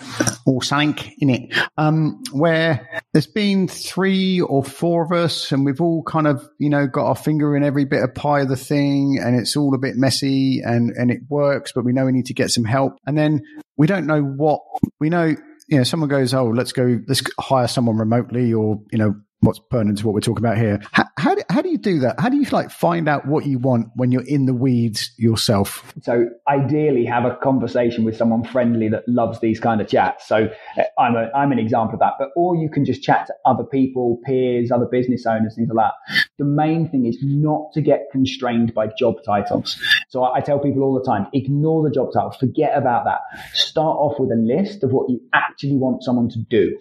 or 0.46 0.64
something 0.64 1.14
in 1.20 1.30
it, 1.30 1.58
um, 1.78 2.24
where 2.32 3.04
there's 3.12 3.28
been 3.28 3.68
three 3.68 4.40
or 4.40 4.64
four 4.64 5.04
of 5.04 5.12
us 5.12 5.52
and 5.52 5.66
we've 5.66 5.82
all 5.82 6.04
kind 6.04 6.26
of, 6.26 6.48
you 6.58 6.70
know, 6.70 6.88
got 6.88 7.08
our 7.08 7.16
finger 7.16 7.54
in 7.58 7.64
every 7.64 7.84
bit 7.84 8.02
of 8.02 8.16
pie 8.16 8.40
of 8.40 8.48
the 8.48 8.56
thing 8.56 9.20
and 9.22 9.38
it's 9.38 9.58
all 9.58 9.76
a 9.76 9.78
bit 9.78 9.98
messy 9.98 10.62
and, 10.62 10.92
and 10.92 11.12
it 11.12 11.20
works, 11.28 11.74
but 11.76 11.84
we 11.84 11.92
know 11.92 12.06
we 12.06 12.14
need 12.14 12.28
to 12.28 12.34
get 12.34 12.50
some 12.50 12.64
help. 12.64 12.94
And 13.06 13.18
then 13.18 13.44
we 13.76 13.88
don't 13.88 14.08
know 14.08 14.22
what 14.22 14.62
we 15.02 15.10
know. 15.10 15.36
You 15.68 15.80
know, 15.80 15.84
someone 15.84 16.08
goes, 16.08 16.34
"Oh, 16.34 16.46
let's 16.46 16.72
go, 16.72 17.02
let's 17.10 17.22
hire 17.42 17.68
someone 17.68 17.98
remotely," 17.98 18.54
or 18.54 18.80
you 18.90 18.98
know, 18.98 19.16
what's 19.42 19.60
pertinent 19.70 19.98
to 20.00 20.06
what 20.06 20.14
we're 20.14 20.22
talking 20.22 20.44
about 20.44 20.58
here. 20.58 20.82
How, 20.92 21.06
how, 21.18 21.36
how 21.58 21.64
do 21.64 21.70
you 21.70 21.78
do 21.80 21.98
that? 21.98 22.20
How 22.20 22.30
do 22.30 22.38
you 22.38 22.46
like 22.52 22.70
find 22.70 23.10
out 23.10 23.26
what 23.26 23.48
you 23.48 23.58
want 23.58 23.88
when 23.96 24.12
you're 24.12 24.28
in 24.28 24.46
the 24.46 24.54
weeds 24.54 25.12
yourself? 25.18 25.92
So 26.04 26.30
ideally 26.48 27.04
have 27.06 27.26
a 27.26 27.36
conversation 27.38 28.04
with 28.04 28.16
someone 28.16 28.44
friendly 28.44 28.90
that 28.90 29.10
loves 29.10 29.40
these 29.40 29.60
kind 29.60 29.82
of 29.82 29.88
chats. 29.88 30.28
So 30.28 30.50
uh, 30.78 30.84
I'm 31.00 31.16
a, 31.16 31.32
I'm 31.36 31.52
an 31.52 31.58
example 31.58 31.96
of 31.96 32.00
that, 32.02 32.14
but 32.20 32.30
or 32.36 32.56
you 32.56 32.70
can 32.70 32.86
just 32.86 33.02
chat 33.02 33.26
to 33.26 33.34
other 33.44 33.64
people, 33.64 34.22
peers, 34.24 34.70
other 34.72 34.86
business 34.86 35.26
owners, 35.26 35.56
things 35.56 35.68
like 35.74 35.88
that. 35.88 36.26
The 36.38 36.46
main 36.46 36.90
thing 36.90 37.08
is 37.08 37.18
not 37.24 37.74
to 37.74 37.82
get 37.82 38.06
constrained 38.12 38.76
by 38.76 38.90
job 38.96 39.16
titles. 39.26 39.82
So 40.10 40.26
I, 40.26 40.38
I 40.38 40.42
tell 40.42 40.60
people 40.60 40.84
all 40.84 40.94
the 40.94 41.04
time, 41.04 41.26
ignore 41.34 41.82
the 41.82 41.90
job 41.90 42.14
title, 42.14 42.36
forget 42.40 42.78
about 42.78 43.06
that. 43.06 43.22
Start 43.56 43.98
off 43.98 44.20
with 44.20 44.30
a 44.30 44.36
list 44.36 44.84
of 44.84 44.92
what 44.92 45.10
you 45.10 45.20
actually 45.34 45.78
want 45.78 46.04
someone 46.04 46.30
to 46.30 46.38
do 46.38 46.78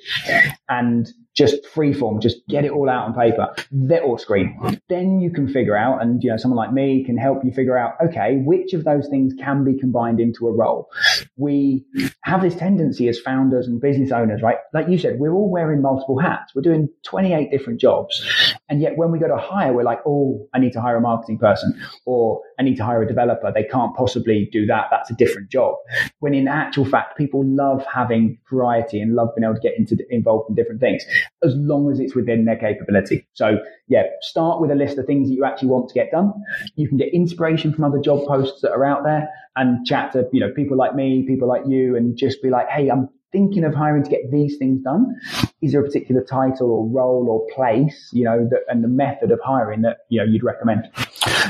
and 0.69 1.11
just 1.37 1.57
freeform, 1.75 2.21
just 2.21 2.47
get 2.49 2.65
it 2.65 2.71
all 2.71 2.89
out 2.89 3.07
on 3.07 3.15
paper, 3.15 3.55
that 3.71 4.01
or 4.01 4.19
screen. 4.19 4.59
Then 4.89 5.21
you 5.21 5.31
can 5.31 5.47
figure 5.49 5.77
out, 5.77 6.01
and 6.03 6.23
you 6.23 6.31
know, 6.31 6.37
someone 6.37 6.57
like 6.57 6.73
me 6.73 7.05
can 7.05 7.17
help 7.19 7.45
you 7.45 7.53
figure 7.53 7.77
out, 7.77 7.93
okay, 8.03 8.37
which 8.45 8.73
of 8.73 8.85
those 8.85 9.09
things 9.09 9.35
can 9.39 9.63
be 9.63 9.79
combined 9.79 10.19
into 10.19 10.49
a 10.49 10.53
role. 10.53 10.89
We 11.37 11.85
have 12.23 12.43
this 12.43 12.57
tendency 12.57 13.09
as 13.09 13.21
founders 13.21 13.67
and 13.67 13.81
business 13.81 14.13
owners, 14.13 14.41
right? 14.43 14.57
Like 14.73 14.89
you 14.89 14.99
said, 14.99 15.19
we're 15.19 15.35
all 15.35 15.51
wearing 15.51 15.83
multiple 15.83 16.19
hats. 16.19 16.55
We're 16.55 16.63
doing 16.63 16.89
28 17.05 17.51
different 17.51 17.81
jobs. 17.81 18.46
And 18.69 18.81
yet 18.81 18.97
when 18.97 19.13
we 19.13 19.19
go 19.19 19.29
to 19.29 19.37
hire, 19.37 19.73
we're 19.73 19.85
like, 19.85 20.01
oh, 20.07 20.49
I 20.53 20.59
need 20.59 20.73
to 20.73 20.81
hire 20.81 20.97
a 20.97 21.01
marketing 21.01 21.39
person 21.39 21.81
or 22.05 22.41
I 22.59 22.63
need 22.63 22.77
to 22.77 22.85
hire 22.85 23.03
a 23.03 23.07
developer. 23.07 23.53
They 23.53 23.65
can't 23.65 23.95
possibly 23.95 24.49
do 24.53 24.67
that. 24.67 24.87
That's 24.91 25.11
a 25.11 25.15
different 25.15 25.51
job. 25.51 25.77
When 26.19 26.35
in 26.35 26.49
actual 26.49 26.85
fact, 26.85 27.17
people 27.17 27.45
love 27.45 27.85
having 27.93 28.39
variety 28.51 29.01
and 29.01 29.15
love 29.15 29.35
being 29.37 29.45
able 29.45 29.55
to 29.55 29.61
get 29.61 29.79
into, 29.79 29.97
involved 30.11 30.51
in 30.51 30.57
different 30.57 30.81
things 30.81 31.05
as 31.45 31.55
long 31.55 31.91
as 31.93 32.01
it's 32.01 32.15
within 32.15 32.45
their 32.45 32.57
capability. 32.57 33.27
So 33.35 33.59
yeah, 33.89 34.05
start 34.21 34.61
with 34.61 34.71
a 34.71 34.75
list 34.75 34.99
of 34.99 35.07
things 35.07 35.29
that 35.29 35.35
you 35.35 35.45
actually 35.45 35.69
want 35.69 35.89
to 35.89 35.95
get 35.95 36.11
done. 36.11 36.33
You 36.75 36.89
can 36.89 36.97
get 36.97 37.15
inspiration 37.15 37.73
from 37.73 37.85
other 37.85 38.01
job 38.01 38.27
posts 38.27 38.63
that 38.63 38.73
are 38.73 38.85
out 38.85 39.05
there 39.05 39.29
and 39.55 39.87
chat 39.87 40.13
to, 40.13 40.29
you 40.33 40.41
know, 40.41 40.51
people 40.51 40.77
like 40.77 40.95
me, 40.95 41.25
people 41.27 41.49
like 41.49 41.63
you, 41.67 41.97
and 41.97 42.17
just 42.17 42.43
be 42.43 42.51
like, 42.51 42.69
Hey, 42.69 42.89
I'm 42.89 43.09
thinking 43.33 43.65
of 43.65 43.75
hiring 43.75 44.03
to 44.05 44.11
get 44.11 44.31
these 44.31 44.57
things 44.57 44.83
done. 44.83 45.15
Is 45.61 45.73
there 45.73 45.81
a 45.81 45.85
particular 45.85 46.23
title 46.23 46.71
or 46.71 46.89
role 46.89 47.27
or 47.29 47.55
place, 47.55 48.11
you 48.13 48.25
know, 48.25 48.49
that, 48.51 48.61
and 48.69 48.83
the 48.83 48.89
method 48.89 49.31
of 49.31 49.41
hiring 49.45 49.83
that, 49.83 49.99
you 50.09 50.19
know, 50.19 50.25
you'd 50.25 50.43
recommend? 50.43 50.89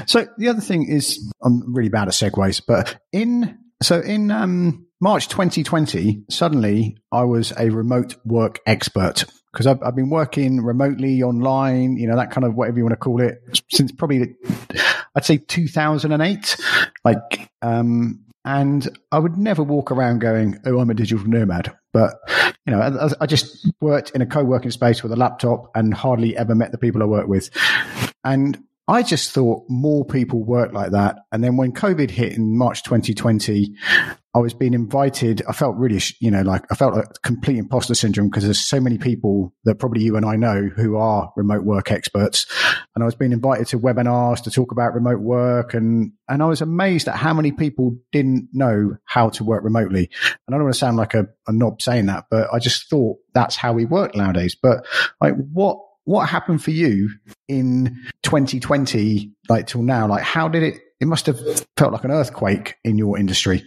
So 0.07 0.27
the 0.39 0.49
other 0.49 0.61
thing 0.61 0.89
is, 0.89 1.33
I'm 1.43 1.75
really 1.75 1.89
bad 1.89 2.09
at 2.09 2.15
segues, 2.15 2.63
but 2.67 3.01
in, 3.13 3.59
so 3.83 4.01
in, 4.01 4.31
um, 4.31 4.87
March 5.01 5.29
2020, 5.29 6.25
suddenly 6.31 6.97
I 7.13 7.25
was 7.25 7.53
a 7.59 7.69
remote 7.69 8.17
work 8.25 8.61
expert 8.67 9.25
because 9.53 9.67
I've, 9.67 9.83
I've, 9.83 9.97
been 9.97 10.11
working 10.11 10.63
remotely 10.63 11.23
online, 11.23 11.97
you 11.97 12.07
know, 12.07 12.17
that 12.17 12.31
kind 12.31 12.45
of 12.45 12.55
whatever 12.55 12.79
you 12.79 12.85
want 12.85 12.93
to 12.93 12.97
call 12.97 13.21
it, 13.21 13.63
since 13.71 13.93
probably, 13.93 14.35
I'd 15.15 15.25
say 15.25 15.39
2008. 15.39 16.57
Like, 17.05 17.51
um, 17.63 18.26
and 18.47 18.89
I 19.11 19.19
would 19.19 19.37
never 19.37 19.63
walk 19.63 19.91
around 19.91 20.21
going, 20.21 20.59
"Oh, 20.65 20.79
I'm 20.79 20.89
a 20.89 20.95
digital 20.95 21.27
nomad." 21.27 21.77
But 21.93 22.15
you 22.65 22.73
know, 22.73 22.81
I, 22.81 23.25
I 23.25 23.27
just 23.27 23.71
worked 23.81 24.11
in 24.11 24.23
a 24.23 24.27
co-working 24.27 24.71
space 24.71 25.03
with 25.03 25.13
a 25.13 25.17
laptop 25.17 25.71
and 25.75 25.93
hardly 25.93 26.37
ever 26.37 26.55
met 26.55 26.73
the 26.73 26.79
people 26.79 27.03
I 27.03 27.07
work 27.07 27.27
with. 27.27 27.51
And 28.25 28.63
I 28.89 29.03
just 29.03 29.33
thought 29.33 29.65
more 29.69 30.05
people 30.05 30.45
work 30.45 30.73
like 30.73 30.93
that. 30.93 31.19
And 31.33 31.43
then 31.43 31.57
when 31.57 31.73
COVID 31.73 32.11
hit 32.11 32.35
in 32.35 32.57
March 32.57 32.85
2020, 32.85 33.75
I 34.37 34.39
was 34.39 34.53
being 34.53 34.75
invited. 34.75 35.41
I 35.49 35.55
felt 35.55 35.77
really, 35.77 35.99
you 36.21 36.31
know, 36.31 36.43
like 36.43 36.67
I 36.71 36.75
felt 36.75 36.95
like 36.95 37.07
complete 37.23 37.57
imposter 37.57 37.95
syndrome 37.95 38.29
because 38.29 38.45
there's 38.45 38.61
so 38.61 38.81
many 38.81 38.99
people 38.99 39.55
that 39.65 39.77
probably 39.77 40.03
you 40.03 40.15
and 40.15 40.27
I 40.27 40.37
know 40.37 40.69
who 40.77 40.99
are 40.99 41.33
remote 41.37 41.65
work 41.65 41.91
experts. 41.91 42.45
And 42.95 43.03
I 43.03 43.07
was 43.07 43.15
being 43.15 43.33
invited 43.33 43.69
to 43.69 43.81
webinars 43.81 44.43
to 44.43 44.51
talk 44.51 44.73
about 44.73 44.93
remote 44.93 45.21
work. 45.21 45.73
And, 45.73 46.13
and 46.29 46.43
I 46.43 46.47
was 46.47 46.61
amazed 46.61 47.09
at 47.09 47.17
how 47.17 47.33
many 47.33 47.51
people 47.51 47.97
didn't 48.13 48.51
know 48.53 48.99
how 49.07 49.31
to 49.31 49.43
work 49.43 49.65
remotely. 49.65 50.11
And 50.47 50.55
I 50.55 50.59
don't 50.59 50.65
want 50.65 50.75
to 50.75 50.81
sound 50.81 50.99
like 50.99 51.15
a, 51.15 51.29
a 51.47 51.53
knob 51.53 51.81
saying 51.81 52.05
that, 52.07 52.27
but 52.31 52.53
I 52.53 52.59
just 52.59 52.91
thought 52.91 53.17
that's 53.33 53.57
how 53.57 53.73
we 53.73 53.87
work 53.87 54.15
nowadays. 54.15 54.55
But 54.55 54.85
like 55.19 55.35
what, 55.35 55.79
what 56.05 56.29
happened 56.29 56.63
for 56.63 56.73
you 56.73 57.09
in 57.49 58.05
2020, 58.23 59.33
like 59.49 59.67
till 59.67 59.83
now? 59.83 60.07
Like, 60.07 60.25
how 60.25 60.47
did 60.47 60.63
it, 60.63 60.81
it 61.01 61.07
must 61.07 61.27
have 61.27 61.39
felt 61.77 61.93
like 61.93 62.05
an 62.05 62.11
earthquake 62.11 62.77
in 62.85 62.97
your 62.97 63.19
industry. 63.19 63.63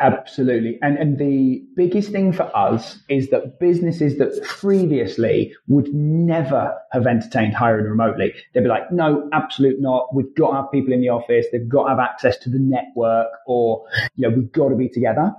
Absolutely. 0.00 0.78
And, 0.82 0.96
and 0.98 1.18
the 1.18 1.64
biggest 1.74 2.12
thing 2.12 2.32
for 2.32 2.54
us 2.56 2.98
is 3.08 3.30
that 3.30 3.58
businesses 3.58 4.18
that 4.18 4.40
previously 4.44 5.54
would 5.66 5.92
never 5.92 6.76
have 6.92 7.06
entertained 7.06 7.54
hiring 7.54 7.86
remotely, 7.86 8.32
they'd 8.52 8.60
be 8.60 8.68
like, 8.68 8.92
no, 8.92 9.28
absolutely 9.32 9.80
not. 9.80 10.14
We've 10.14 10.32
got 10.36 10.50
to 10.50 10.56
have 10.56 10.70
people 10.70 10.92
in 10.92 11.00
the 11.00 11.08
office. 11.08 11.46
They've 11.50 11.68
got 11.68 11.84
to 11.84 11.90
have 11.90 11.98
access 11.98 12.36
to 12.38 12.50
the 12.50 12.58
network 12.58 13.28
or, 13.46 13.84
you 14.14 14.28
know, 14.28 14.36
we've 14.36 14.52
got 14.52 14.68
to 14.68 14.76
be 14.76 14.88
together. 14.88 15.32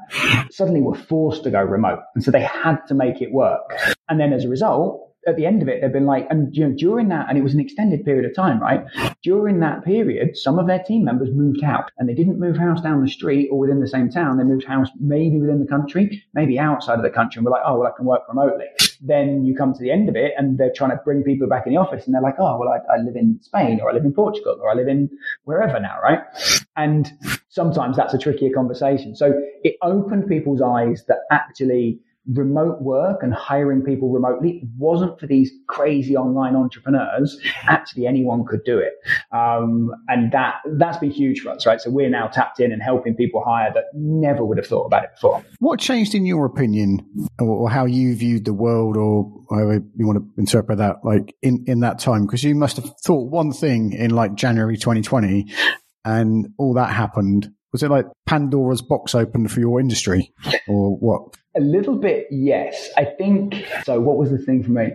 Suddenly 0.52 0.82
we're 0.82 0.98
forced 0.98 1.44
to 1.44 1.52
go 1.52 1.62
remote. 1.62 2.00
And 2.16 2.24
so 2.24 2.32
they 2.32 2.42
had 2.42 2.80
to 2.88 2.96
make 2.96 3.22
it 3.22 3.32
work. 3.32 3.78
And 4.10 4.20
then 4.20 4.34
as 4.34 4.46
a 4.46 4.50
result, 4.50 5.10
at 5.28 5.36
the 5.36 5.46
end 5.46 5.62
of 5.62 5.68
it, 5.68 5.82
they've 5.82 5.92
been 5.92 6.06
like, 6.06 6.28
and 6.30 6.56
you 6.56 6.68
know, 6.68 6.76
during 6.76 7.10
that, 7.10 7.28
and 7.30 7.38
it 7.38 7.44
was 7.44 7.54
an 7.54 7.60
extended 7.60 8.04
period 8.04 8.26
of 8.26 8.36
time, 8.36 8.60
right? 8.60 8.84
During 9.22 9.60
that 9.60 9.84
period, 9.84 10.38
some 10.38 10.60
of 10.60 10.68
their 10.68 10.82
team 10.82 11.04
members 11.04 11.30
moved 11.34 11.62
out 11.62 11.92
and 11.98 12.08
they 12.08 12.14
didn't 12.14 12.40
move 12.40 12.56
house 12.56 12.80
down 12.80 13.02
the 13.04 13.12
street 13.12 13.50
or 13.52 13.60
within 13.60 13.82
the 13.82 13.88
same 13.88 14.10
town. 14.10 14.38
They 14.38 14.46
moved 14.46 14.64
house 14.64 14.88
maybe 14.98 15.42
within 15.42 15.60
the 15.60 15.68
country, 15.68 16.24
maybe 16.34 16.58
outside 16.58 16.98
of 16.98 17.04
the 17.04 17.10
country. 17.10 17.40
And 17.40 17.46
we're 17.46 17.52
like, 17.52 17.64
oh, 17.66 17.80
well, 17.80 17.92
I 17.92 17.98
can 17.98 18.06
work 18.06 18.22
remotely. 18.30 18.68
Then 19.02 19.44
you 19.44 19.56
come 19.56 19.74
to 19.74 19.80
the 19.80 19.92
end 19.92 20.08
of 20.08 20.16
it 20.16 20.32
and 20.38 20.58
they're 20.58 20.72
trying 20.74 20.92
to 20.92 21.02
bring 21.04 21.24
people 21.24 21.50
back 21.50 21.68
in 21.68 21.74
the 21.74 21.80
office 21.80 22.06
and 22.06 22.16
they're 22.16 22.22
like, 22.22 22.40
oh, 22.40 22.58
well, 22.58 22.70
I, 22.70 22.96
I 22.96 22.98
live 23.02 23.18
in 23.18 23.40
Spain 23.42 23.82
or 23.82 23.90
I 23.90 23.94
live 23.94 24.06
in 24.06 24.14
Portugal 24.14 24.58
or 24.62 24.72
I 24.72 24.74
live 24.74 24.88
in 24.88 25.10
wherever 25.44 25.82
now, 25.82 26.00
right? 26.02 26.20
And 26.78 27.12
sometimes 27.50 27.98
that's 27.98 28.14
a 28.14 28.18
trickier 28.18 28.54
conversation. 28.56 29.18
So 29.18 29.34
it 29.66 29.76
opened 29.82 30.30
people's 30.30 30.62
eyes 30.62 31.04
that 31.10 31.20
actually 31.30 32.00
remote 32.28 32.82
work 32.82 33.24
and 33.24 33.34
hiring 33.34 33.82
people 33.82 34.10
remotely 34.10 34.62
wasn't 34.78 35.20
for 35.20 35.28
these 35.28 35.52
crazy 35.68 36.16
online 36.16 36.56
entrepreneurs. 36.56 37.40
Actually, 37.64 38.08
anyone 38.08 38.46
could 38.46 38.64
do 38.64 38.78
it, 38.78 38.94
um, 39.32 39.92
and 40.08 40.32
that 40.32 40.56
that's 40.78 40.98
been 40.98 41.12
huge 41.12 41.42
for 41.42 41.50
us, 41.50 41.66
right? 41.66 41.82
So 41.82 41.90
we're 41.90 42.10
now 42.10 42.28
tapped 42.28 42.60
in 42.60 42.72
and 42.72 42.82
helping 42.82 43.16
people 43.16 43.44
hire 43.44 43.72
that 43.74 43.86
never 43.94 44.44
would 44.44 44.58
have 44.58 44.68
thought 44.68 44.86
about 44.86 45.04
it 45.04 45.12
before. 45.16 45.44
What 45.60 45.80
changed 45.80 46.14
in 46.14 46.26
your 46.26 46.46
opinion, 46.46 47.28
or 47.40 47.70
how 47.70 47.86
you 47.86 48.16
viewed 48.16 48.46
the 48.46 48.54
world, 48.54 48.98
or 48.98 49.32
however 49.50 49.84
you 49.96 50.08
want 50.08 50.20
to 50.20 50.40
interpret 50.40 50.78
that, 50.78 50.98
like 51.04 51.36
in 51.42 51.64
in 51.68 51.80
that 51.82 52.00
time? 52.00 52.26
Because 52.26 52.44
you 52.44 52.56
must 52.56 52.78
have 52.78 52.92
thought 53.04 53.30
one 53.30 53.52
thing 53.52 53.94
in 53.94 54.12
like 54.12 54.36
January 54.36 54.78
2020, 54.78 55.52
and 56.06 56.54
all 56.58 56.74
that 56.76 56.92
happened 56.92 57.52
was 57.72 57.84
it 57.84 57.90
like 57.90 58.06
Pandora's 58.26 58.82
box 58.82 59.14
opened 59.14 59.52
for 59.52 59.60
your 59.60 59.80
industry 59.80 60.34
or 60.68 60.96
what? 60.98 61.36
A 61.60 61.62
little 61.62 61.98
bit, 61.98 62.28
yes. 62.32 62.90
I 62.96 63.04
think 63.04 63.66
so. 63.84 64.00
What 64.00 64.16
was 64.16 64.32
the 64.32 64.38
thing 64.38 64.64
for 64.64 64.72
me? 64.72 64.94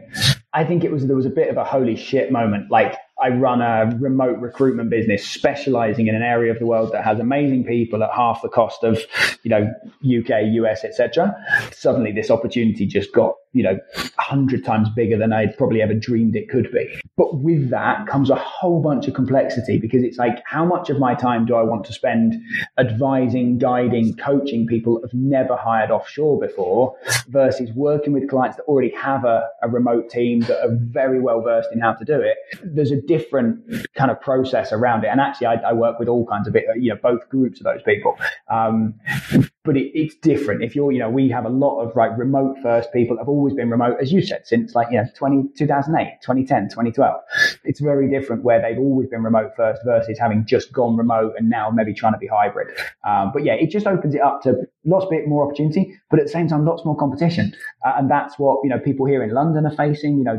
I 0.55 0.65
think 0.65 0.83
it 0.83 0.91
was 0.91 1.07
there 1.07 1.15
was 1.15 1.27
a 1.27 1.31
bit 1.31 1.51
of 1.51 1.59
a 1.59 1.65
holy 1.65 1.95
shit 1.95 2.33
moment. 2.33 2.71
Like 2.71 2.97
I 3.23 3.29
run 3.29 3.61
a 3.61 3.95
remote 4.01 4.39
recruitment 4.39 4.89
business 4.89 5.29
specializing 5.29 6.07
in 6.07 6.15
an 6.15 6.23
area 6.23 6.51
of 6.51 6.59
the 6.59 6.65
world 6.65 6.93
that 6.93 7.05
has 7.05 7.21
amazing 7.21 7.65
people 7.65 8.03
at 8.03 8.09
half 8.17 8.41
the 8.41 8.49
cost 8.49 8.83
of, 8.83 8.99
you 9.43 9.51
know, 9.51 9.71
UK, 10.01 10.45
US, 10.53 10.85
etc. 10.85 11.37
Suddenly 11.71 12.13
this 12.13 12.31
opportunity 12.31 12.87
just 12.87 13.13
got, 13.13 13.35
you 13.55 13.63
know, 13.63 13.79
a 13.97 14.23
hundred 14.23 14.65
times 14.65 14.89
bigger 14.91 15.17
than 15.17 15.33
I'd 15.33 15.57
probably 15.57 15.81
ever 15.81 15.95
dreamed 15.95 16.35
it 16.35 16.51
could 16.51 16.71
be. 16.73 17.01
But 17.17 17.39
with 17.39 17.71
that 17.71 18.07
comes 18.09 18.29
a 18.29 18.35
whole 18.35 18.83
bunch 18.83 19.07
of 19.07 19.15
complexity 19.15 19.79
because 19.79 20.03
it's 20.03 20.19
like, 20.19 20.43
how 20.45 20.65
much 20.65 20.91
of 20.91 20.99
my 20.99 21.15
time 21.15 21.47
do 21.47 21.55
I 21.55 21.63
want 21.63 21.85
to 21.87 21.93
spend 21.93 22.35
advising, 22.79 23.59
guiding, 23.59 24.17
coaching 24.17 24.67
people 24.67 25.01
have 25.03 25.15
never 25.15 25.57
hired 25.57 25.93
offshore 25.93 26.41
before 26.41 26.97
versus 27.29 27.71
working 27.75 28.13
with 28.13 28.29
clients 28.29 28.57
that 28.57 28.65
already 28.65 28.91
have 28.91 29.25
a, 29.25 29.49
a 29.63 29.69
remote 29.69 30.11
team 30.11 30.41
that 30.41 30.61
are 30.61 30.77
very 30.81 31.21
well 31.21 31.41
versed 31.41 31.69
in 31.73 31.81
how 31.81 31.93
to 31.93 32.05
do 32.05 32.21
it? 32.21 32.37
There's 32.65 32.91
a 32.91 33.01
different 33.01 33.87
kind 33.95 34.11
of 34.11 34.21
process 34.21 34.73
around 34.73 35.05
it. 35.05 35.09
And 35.09 35.21
actually, 35.21 35.47
I, 35.47 35.55
I, 35.55 35.73
work 35.73 36.01
with 36.01 36.09
all 36.09 36.27
kinds 36.27 36.49
of, 36.49 36.57
you 36.77 36.91
know, 36.91 36.99
both 37.01 37.29
groups 37.29 37.61
of 37.61 37.65
those 37.65 37.83
people. 37.83 38.19
Um, 38.51 38.95
but 39.65 39.79
it, 39.79 39.91
it's 39.95 40.15
different. 40.17 40.63
If 40.63 40.77
you're, 40.77 40.93
you 40.93 40.99
know, 40.99 41.09
we 41.09 41.29
have 41.31 41.47
a 41.47 41.49
lot 41.49 41.81
of 41.81 41.97
like 41.97 42.17
remote 42.19 42.57
first 42.63 42.93
people 42.93 43.17
have 43.19 43.29
always 43.29 43.55
been 43.55 43.71
remote, 43.71 43.97
as 44.01 44.13
you 44.13 44.21
said, 44.21 44.47
since 44.47 44.75
like, 44.75 44.89
you 44.91 44.99
know, 44.99 45.07
20, 45.15 45.49
2008, 45.57 46.19
2010, 46.21 46.69
2012. 46.69 47.21
It's 47.65 47.81
very 47.81 48.09
different 48.09 48.45
where 48.45 48.61
they've 48.61 48.79
always 48.79 49.09
been 49.09 49.23
remote 49.23 49.53
first 49.57 49.81
versus 49.85 50.19
having 50.19 50.45
just 50.45 50.73
gone 50.73 50.97
remote 50.97 51.35
and 51.39 51.49
now 51.49 51.71
maybe 51.71 51.95
trying 51.95 52.13
to 52.13 52.19
be 52.19 52.27
hybrid. 52.27 52.77
Um, 53.05 53.31
but 53.33 53.43
yeah, 53.43 53.55
it 53.55 53.71
just 53.71 53.87
opens 53.87 54.15
it 54.15 54.21
up 54.21 54.43
to 54.43 54.55
lots 54.85 55.07
bit 55.11 55.27
more 55.27 55.47
opportunity, 55.47 55.99
but 56.11 56.21
at 56.21 56.27
the 56.27 56.33
same 56.33 56.47
time, 56.47 56.67
lots 56.67 56.85
more 56.85 56.97
competition. 56.97 57.55
Uh, 57.87 57.95
and 57.97 58.11
that's 58.11 58.39
what, 58.39 58.61
you 58.63 58.69
know, 58.69 58.79
people 58.79 59.07
here 59.07 59.23
in 59.23 59.31
London 59.31 59.65
are 59.65 59.75
facing. 59.75 60.19
You 60.19 60.25
know, 60.25 60.39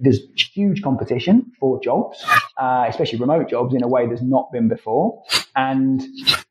there's 0.00 0.20
huge 0.34 0.82
competition 0.82 1.52
for 1.60 1.78
jobs, 1.82 2.24
uh, 2.56 2.86
especially 2.88 3.18
remote 3.18 3.50
jobs 3.50 3.74
in 3.74 3.82
a 3.82 3.88
way 3.88 4.06
there's 4.06 4.22
not 4.22 4.50
been 4.50 4.68
before. 4.68 5.22
And, 5.54 6.02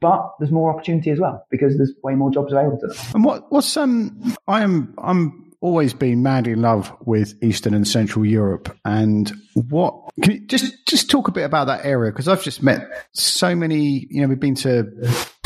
but 0.05 0.35
there's 0.37 0.51
more 0.51 0.71
opportunity 0.71 1.09
as 1.09 1.19
well 1.19 1.43
because 1.49 1.77
there's 1.77 1.91
way 2.03 2.13
more 2.13 2.29
jobs 2.29 2.53
available 2.53 2.77
to 2.77 2.85
them. 2.85 2.97
And 3.15 3.25
what, 3.25 3.51
what's, 3.51 3.75
um, 3.75 4.35
I 4.47 4.61
am, 4.61 4.93
I'm 4.99 5.51
always 5.61 5.95
been 5.95 6.21
madly 6.21 6.51
in 6.51 6.61
love 6.61 6.95
with 7.05 7.33
Eastern 7.43 7.73
and 7.73 7.87
Central 7.87 8.23
Europe. 8.23 8.77
And 8.85 9.33
what 9.55 9.95
can 10.21 10.33
you 10.33 10.39
just 10.41 10.85
just 10.85 11.09
talk 11.09 11.27
a 11.27 11.31
bit 11.31 11.43
about 11.43 11.65
that 11.65 11.85
area? 11.85 12.11
Because 12.11 12.27
I've 12.27 12.43
just 12.43 12.61
met 12.61 12.87
so 13.13 13.55
many. 13.55 14.05
You 14.11 14.21
know, 14.21 14.27
we've 14.27 14.39
been 14.39 14.53
to 14.55 14.83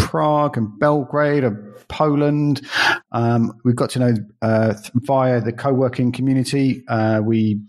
Prague 0.09 0.57
and 0.57 0.79
Belgrade 0.79 1.43
and 1.43 1.71
Poland. 1.87 2.67
Um, 3.11 3.53
we've 3.63 3.75
got 3.75 3.91
to 3.91 3.99
know 3.99 4.15
uh, 4.41 4.73
via 4.95 5.39
the 5.39 5.53
co-working 5.53 6.11
community. 6.11 6.83
Uh, 6.87 7.21
we 7.23 7.61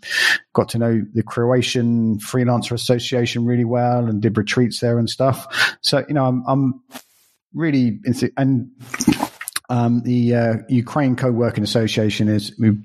got 0.54 0.70
to 0.70 0.78
know 0.78 1.02
the 1.12 1.22
Croatian 1.22 2.18
Freelancer 2.18 2.72
Association 2.72 3.44
really 3.44 3.66
well 3.66 4.06
and 4.06 4.22
did 4.22 4.38
retreats 4.38 4.80
there 4.80 4.98
and 4.98 5.10
stuff. 5.10 5.76
So 5.82 6.02
you 6.08 6.14
know, 6.14 6.24
I'm, 6.24 6.42
I'm 6.48 6.82
really 7.52 8.00
and 8.38 8.70
um, 9.68 10.00
the 10.04 10.34
uh, 10.34 10.54
Ukraine 10.70 11.16
Co-working 11.16 11.62
Association 11.62 12.30
is 12.30 12.58
we 12.58 12.78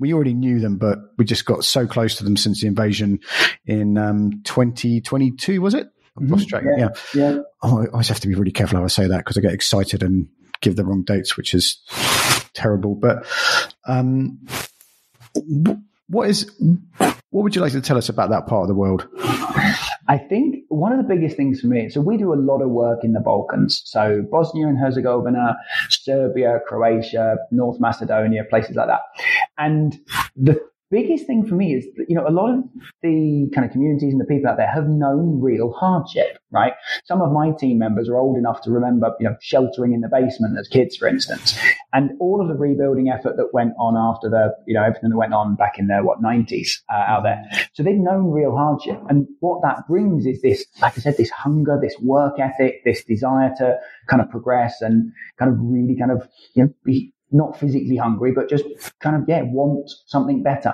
we 0.00 0.12
already 0.12 0.34
knew 0.34 0.58
them, 0.58 0.78
but 0.78 0.98
we 1.16 1.24
just 1.24 1.44
got 1.44 1.64
so 1.64 1.86
close 1.86 2.16
to 2.16 2.24
them 2.24 2.36
since 2.36 2.62
the 2.62 2.66
invasion 2.66 3.20
in 3.66 3.96
um, 3.98 4.42
2022. 4.42 5.62
Was 5.62 5.74
it? 5.74 5.86
Mm-hmm. 6.18 6.32
lost 6.32 6.48
track. 6.48 6.64
Yeah, 6.76 6.88
yeah. 7.14 7.38
Oh, 7.62 7.82
I 7.82 7.86
always 7.86 8.08
have 8.08 8.20
to 8.20 8.28
be 8.28 8.34
really 8.34 8.50
careful 8.50 8.78
how 8.78 8.84
I 8.84 8.88
say 8.88 9.06
that 9.06 9.18
because 9.18 9.38
I 9.38 9.40
get 9.40 9.52
excited 9.52 10.02
and 10.02 10.28
give 10.60 10.76
the 10.76 10.84
wrong 10.84 11.02
dates, 11.02 11.36
which 11.36 11.54
is 11.54 11.80
terrible. 12.52 12.94
But 12.94 13.26
um, 13.86 14.40
what 16.08 16.28
is 16.28 16.50
what 16.98 17.14
would 17.30 17.54
you 17.54 17.62
like 17.62 17.72
to 17.72 17.80
tell 17.80 17.96
us 17.96 18.08
about 18.08 18.30
that 18.30 18.46
part 18.46 18.62
of 18.62 18.68
the 18.68 18.74
world? 18.74 19.06
I 20.08 20.18
think 20.18 20.64
one 20.68 20.90
of 20.90 20.98
the 20.98 21.04
biggest 21.04 21.36
things 21.36 21.60
for 21.60 21.68
me, 21.68 21.88
so 21.88 22.00
we 22.00 22.16
do 22.16 22.32
a 22.32 22.34
lot 22.34 22.62
of 22.62 22.70
work 22.70 23.04
in 23.04 23.12
the 23.12 23.20
Balkans. 23.20 23.82
So 23.84 24.24
Bosnia 24.28 24.66
and 24.66 24.76
Herzegovina, 24.76 25.56
Serbia, 25.88 26.58
Croatia, 26.66 27.36
North 27.52 27.78
Macedonia, 27.78 28.42
places 28.50 28.74
like 28.74 28.88
that. 28.88 29.02
And 29.56 29.96
the 30.34 30.60
biggest 30.90 31.26
thing 31.26 31.46
for 31.46 31.54
me 31.54 31.74
is 31.74 31.86
that, 31.96 32.06
you 32.08 32.14
know, 32.14 32.26
a 32.26 32.30
lot 32.30 32.50
of 32.50 32.64
the 33.02 33.48
kind 33.54 33.64
of 33.64 33.72
communities 33.72 34.12
and 34.12 34.20
the 34.20 34.24
people 34.24 34.50
out 34.50 34.56
there 34.56 34.70
have 34.70 34.88
known 34.88 35.40
real 35.40 35.72
hardship, 35.72 36.38
right? 36.50 36.72
Some 37.04 37.22
of 37.22 37.32
my 37.32 37.52
team 37.52 37.78
members 37.78 38.08
are 38.08 38.16
old 38.16 38.36
enough 38.36 38.60
to 38.62 38.70
remember, 38.70 39.14
you 39.20 39.28
know, 39.28 39.36
sheltering 39.40 39.92
in 39.92 40.00
the 40.00 40.08
basement 40.08 40.58
as 40.58 40.68
kids, 40.68 40.96
for 40.96 41.08
instance. 41.08 41.56
And 41.92 42.10
all 42.20 42.40
of 42.40 42.48
the 42.48 42.54
rebuilding 42.54 43.08
effort 43.08 43.36
that 43.36 43.52
went 43.52 43.72
on 43.78 43.96
after 43.96 44.28
the, 44.28 44.54
you 44.66 44.74
know, 44.74 44.82
everything 44.82 45.10
that 45.10 45.16
went 45.16 45.34
on 45.34 45.56
back 45.56 45.78
in 45.78 45.86
the, 45.86 45.98
what, 45.98 46.22
90s 46.22 46.80
uh, 46.92 46.94
out 46.96 47.22
there. 47.22 47.42
So 47.72 47.82
they've 47.82 47.96
known 47.96 48.30
real 48.30 48.56
hardship. 48.56 49.00
And 49.08 49.26
what 49.40 49.62
that 49.62 49.86
brings 49.88 50.26
is 50.26 50.42
this, 50.42 50.64
like 50.80 50.98
I 50.98 51.00
said, 51.00 51.16
this 51.16 51.30
hunger, 51.30 51.78
this 51.80 51.96
work 52.00 52.38
ethic, 52.38 52.84
this 52.84 53.04
desire 53.04 53.52
to 53.58 53.78
kind 54.08 54.20
of 54.20 54.30
progress 54.30 54.80
and 54.80 55.12
kind 55.38 55.52
of 55.52 55.58
really 55.60 55.96
kind 55.96 56.10
of, 56.10 56.28
you 56.54 56.64
know, 56.64 56.74
be 56.84 57.12
not 57.32 57.58
physically 57.58 57.96
hungry, 57.96 58.32
but 58.32 58.48
just 58.48 58.64
kind 59.00 59.16
of, 59.16 59.22
yeah, 59.28 59.42
want 59.42 59.90
something 60.06 60.42
better. 60.42 60.72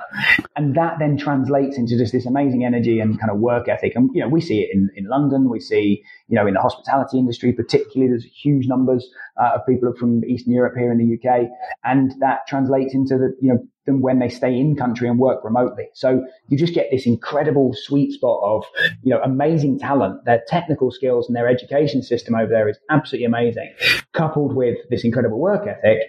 And 0.57 0.75
that 0.75 0.99
then 0.99 1.17
translates 1.17 1.77
into 1.77 1.99
just 1.99 2.13
this 2.13 2.27
amazing 2.27 2.65
energy 2.65 3.01
and 3.01 3.19
kind 3.19 3.31
of 3.31 3.39
work 3.39 3.69
ethic. 3.69 3.93
And, 3.95 4.11
you 4.15 4.23
know, 4.23 4.29
we 4.29 4.41
see 4.41 4.61
it 4.61 4.71
in, 4.73 4.89
in 4.97 5.07
London. 5.07 5.51
We 5.51 5.61
see, 5.61 6.03
you 6.29 6.37
know, 6.37 6.47
in 6.47 6.55
the 6.55 6.61
hospitality 6.61 7.19
industry, 7.19 7.53
particularly, 7.53 8.11
there's 8.11 8.25
huge 8.25 8.67
numbers 8.67 9.09
uh, 9.41 9.53
of 9.57 9.67
people 9.67 9.93
from 9.99 10.25
Eastern 10.25 10.53
Europe 10.53 10.75
here 10.77 10.91
in 10.91 10.99
the 10.99 11.15
UK. 11.17 11.49
And 11.85 12.13
that 12.21 12.47
translates 12.49 12.95
into 12.95 13.19
the, 13.19 13.37
you 13.41 13.53
know, 13.53 13.67
than 13.87 14.01
when 14.01 14.19
they 14.19 14.29
stay 14.29 14.55
in 14.59 14.77
country 14.77 15.09
and 15.09 15.19
work 15.19 15.43
remotely. 15.45 15.89
So 15.95 16.25
you 16.49 16.59
just 16.59 16.75
get 16.75 16.89
this 16.91 17.07
incredible 17.07 17.75
sweet 17.75 18.13
spot 18.13 18.41
of, 18.43 18.65
you 19.03 19.15
know, 19.15 19.21
amazing 19.23 19.79
talent. 19.79 20.25
Their 20.25 20.43
technical 20.49 20.91
skills 20.91 21.29
and 21.29 21.37
their 21.37 21.49
education 21.49 22.03
system 22.03 22.35
over 22.35 22.49
there 22.49 22.69
is 22.69 22.79
absolutely 22.91 23.27
amazing, 23.27 23.73
coupled 24.13 24.55
with 24.55 24.77
this 24.91 25.05
incredible 25.05 25.39
work 25.39 25.67
ethic, 25.67 26.01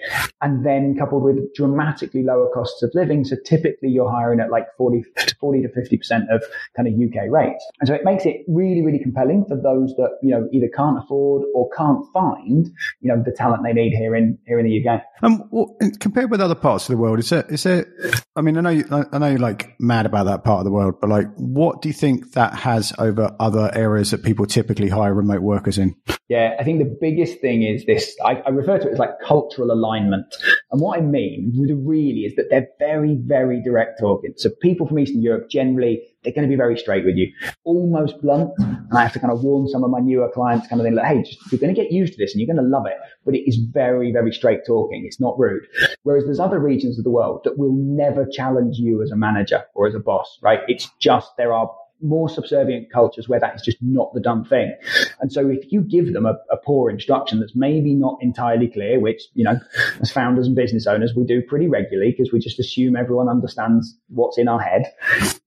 and 0.41 0.65
then 0.65 0.96
coupled 0.98 1.24
with 1.24 1.53
dramatically 1.53 2.24
lower 2.24 2.50
costs 2.53 2.81
of 2.84 2.91
living. 2.93 3.24
So 3.24 3.36
typically 3.46 3.89
you're 3.89 4.12
hiring 4.12 4.39
at 4.39 4.50
like 4.50 4.65
40 4.77 5.03
to 5.17 5.36
40 5.36 5.62
to 5.62 5.69
50% 5.69 6.34
of 6.34 6.43
kind 6.75 6.88
of 6.88 6.93
UK 6.93 7.29
rates. 7.29 7.63
And 7.79 7.88
so 7.88 7.93
it 7.93 8.03
makes 8.03 8.25
it 8.25 8.43
really, 8.48 8.84
really 8.84 9.00
compelling 9.00 9.46
for 9.46 9.55
those 9.55 9.93
that, 9.98 10.17
you 10.24 10.31
know, 10.31 10.48
either 10.51 10.67
can't 10.75 10.98
afford 10.98 11.43
or 11.53 11.69
can't 11.77 12.03
find, 12.12 12.65
you 13.01 13.13
know, 13.13 13.22
the 13.24 13.31
talent 13.31 13.63
they 13.63 13.74
need 13.74 13.93
here 13.93 14.15
in, 14.15 14.38
here 14.48 14.60
in 14.60 14.65
the 14.65 14.89
UK. 14.89 15.01
Um, 15.22 15.48
well, 15.51 15.77
compared 16.00 16.31
with 16.31 16.41
other 16.41 16.56
parts 16.56 16.89
of 16.89 16.95
the 16.95 17.02
world, 17.02 17.19
is 17.19 17.32
is 17.32 17.66
I 18.36 18.41
mean, 18.41 18.58
I 18.58 18.62
know, 18.62 18.69
you, 18.69 18.86
I 19.12 19.17
know 19.17 19.27
you're 19.27 19.39
like 19.39 19.75
mad 19.80 20.06
about 20.06 20.25
that 20.25 20.43
part 20.43 20.60
of 20.60 20.65
the 20.65 20.71
world, 20.71 20.95
but 21.01 21.10
like, 21.10 21.27
what 21.36 21.82
do 21.82 21.89
you 21.89 21.93
think 21.93 22.34
that 22.34 22.53
has 22.53 22.93
over 22.97 23.36
other 23.39 23.71
areas 23.73 24.12
that 24.12 24.23
people 24.23 24.45
typically 24.45 24.89
hire 24.89 25.13
remote 25.13 25.41
workers 25.41 25.77
in? 25.77 25.95
Yeah, 26.30 26.56
I 26.60 26.63
think 26.63 26.80
the 26.80 26.97
biggest 26.99 27.39
thing 27.39 27.63
is 27.63 27.86
this. 27.86 28.15
I, 28.23 28.41
I 28.45 28.49
refer 28.49 28.80
to 28.80 28.88
it 28.88 28.93
as 28.93 28.99
like 28.99 29.19
cultural 29.25 29.71
alignment, 29.71 30.25
and 30.71 30.82
what 30.82 30.99
I 30.99 31.01
mean 31.01 31.53
really 31.86 32.21
is 32.21 32.36
that 32.36 32.49
they're 32.49 32.67
very, 32.80 33.15
very 33.15 33.62
direct 33.62 33.99
talking. 33.99 34.34
So 34.36 34.49
people 34.62 34.88
from 34.88 34.99
Eastern 34.99 35.21
Europe 35.21 35.49
generally 35.49 36.01
they're 36.23 36.34
going 36.34 36.47
to 36.47 36.51
be 36.51 36.58
very 36.58 36.77
straight 36.77 37.06
with 37.06 37.15
you, 37.15 37.32
almost 37.63 38.21
blunt. 38.21 38.51
And 38.58 38.97
I 38.97 39.03
have 39.03 39.13
to 39.13 39.19
kind 39.19 39.32
of 39.32 39.43
warn 39.43 39.67
some 39.67 39.84
of 39.84 39.89
my 39.89 39.99
newer 39.99 40.30
clients, 40.34 40.67
kind 40.67 40.82
of 40.82 40.86
thing 40.86 40.95
like, 40.95 41.06
hey, 41.06 41.23
just, 41.23 41.39
you're 41.51 41.60
going 41.60 41.73
to 41.73 41.82
get 41.82 41.91
used 41.91 42.13
to 42.13 42.17
this 42.17 42.34
and 42.34 42.41
you're 42.41 42.53
going 42.53 42.63
to 42.63 42.69
love 42.69 42.86
it. 42.86 42.97
But 43.25 43.36
it 43.36 43.47
is 43.47 43.58
very, 43.71 44.12
very 44.12 44.32
straight 44.32 44.62
talking. 44.65 45.03
It's 45.06 45.19
not 45.19 45.38
rude. 45.38 45.63
Whereas 46.03 46.25
there's 46.25 46.39
other 46.39 46.60
regions 46.60 46.97
of 46.97 47.03
the 47.03 47.12
world 47.12 47.41
that 47.43 47.58
will 47.58 47.73
never 47.73 48.25
challenge 48.25 48.77
you 48.77 49.01
as 49.01 49.12
a 49.12 49.15
manager 49.15 49.63
or 49.73 49.88
as 49.88 49.95
a 49.95 49.99
boss, 49.99 50.38
right? 50.41 50.60
It's 50.67 50.89
just 50.99 51.32
there 51.38 51.53
are 51.53 51.69
more 52.01 52.29
subservient 52.29 52.91
cultures 52.91 53.27
where 53.27 53.39
that 53.39 53.55
is 53.55 53.62
just 53.62 53.77
not 53.81 54.13
the 54.13 54.19
done 54.19 54.45
thing. 54.45 54.75
And 55.19 55.31
so 55.31 55.49
if 55.49 55.71
you 55.71 55.81
give 55.81 56.13
them 56.13 56.25
a, 56.25 56.38
a, 56.51 56.57
poor 56.57 56.89
instruction 56.89 57.39
that's 57.39 57.55
maybe 57.55 57.93
not 57.93 58.17
entirely 58.21 58.67
clear, 58.67 58.99
which, 58.99 59.23
you 59.33 59.43
know, 59.43 59.60
as 60.01 60.12
founders 60.12 60.47
and 60.47 60.55
business 60.55 60.86
owners, 60.86 61.13
we 61.15 61.23
do 61.23 61.41
pretty 61.41 61.67
regularly 61.67 62.12
because 62.12 62.31
we 62.31 62.39
just 62.39 62.60
assume 62.60 62.95
everyone 62.95 63.29
understands 63.29 63.97
what's 64.10 64.38
in 64.38 64.47
our 64.47 64.60
head, 64.60 64.83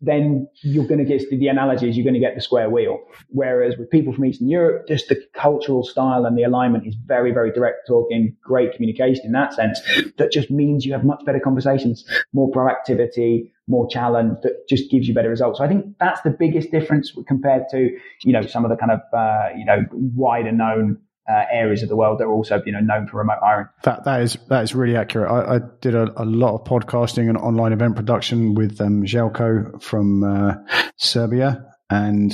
then 0.01 0.49
you're 0.63 0.87
going 0.87 0.99
to 0.99 1.05
get 1.05 1.29
the 1.31 1.49
analogy 1.49 1.89
is 1.89 1.97
you're 1.97 2.05
going 2.05 2.15
to 2.15 2.21
get 2.21 2.35
the 2.35 2.41
square 2.41 2.71
wheel. 2.71 2.99
Whereas 3.29 3.77
with 3.77 3.91
people 3.91 4.13
from 4.13 4.25
Eastern 4.25 4.49
Europe, 4.49 4.89
just 4.89 5.09
the 5.09 5.23
cultural 5.35 5.85
style 5.85 6.25
and 6.25 6.37
the 6.37 6.43
alignment 6.43 6.87
is 6.87 6.95
very, 7.07 7.33
very 7.33 7.53
direct 7.53 7.87
talking, 7.87 8.37
great 8.43 8.73
communication 8.73 9.27
in 9.27 9.33
that 9.33 9.53
sense. 9.53 9.81
That 10.17 10.33
just 10.33 10.51
means 10.51 10.85
you 10.87 10.93
have 10.93 11.05
much 11.05 11.25
better 11.25 11.41
conversations, 11.41 12.05
more 12.33 12.51
proactivity, 12.51 13.51
more 13.71 13.89
challenge 13.89 14.39
that 14.43 14.69
just 14.69 14.91
gives 14.91 15.09
you 15.09 15.15
better 15.15 15.31
results. 15.31 15.59
So 15.59 15.65
I 15.65 15.69
think 15.69 15.97
that's 15.99 16.21
the 16.23 16.31
biggest 16.31 16.71
difference 16.71 17.13
compared 17.27 17.65
to, 17.71 17.91
you 18.25 18.33
know, 18.33 18.43
some 18.43 18.65
of 18.65 18.71
the 18.71 18.77
kind 18.77 18.93
of, 18.93 19.01
uh, 19.17 19.57
you 19.57 19.65
know, 19.65 19.85
wider 19.93 20.53
known 20.53 20.99
uh, 21.31 21.45
areas 21.53 21.83
of 21.83 21.89
the 21.89 21.97
world 21.97 22.19
that 22.19 22.25
are 22.25 22.33
also 22.33 22.61
you 22.67 22.73
know 22.73 22.81
known 22.81 23.07
for 23.07 23.19
remote 23.19 23.39
hiring. 23.41 23.69
That 23.85 24.05
that 24.05 24.21
is 24.21 24.37
that 24.49 24.65
is 24.65 24.75
really 24.75 24.97
accurate. 24.97 25.31
I, 25.31 25.57
I 25.57 25.61
did 25.81 25.95
a, 25.95 26.11
a, 26.21 26.25
lot 26.25 26.55
of 26.55 26.65
podcasting 26.65 27.29
and 27.29 27.37
online 27.37 27.73
event 27.73 27.95
production 27.95 28.55
with 28.55 28.81
um, 28.81 29.05
Željko 29.05 29.81
from 29.83 30.25
uh, 30.25 30.55
Serbia, 30.97 31.65
and 31.89 32.33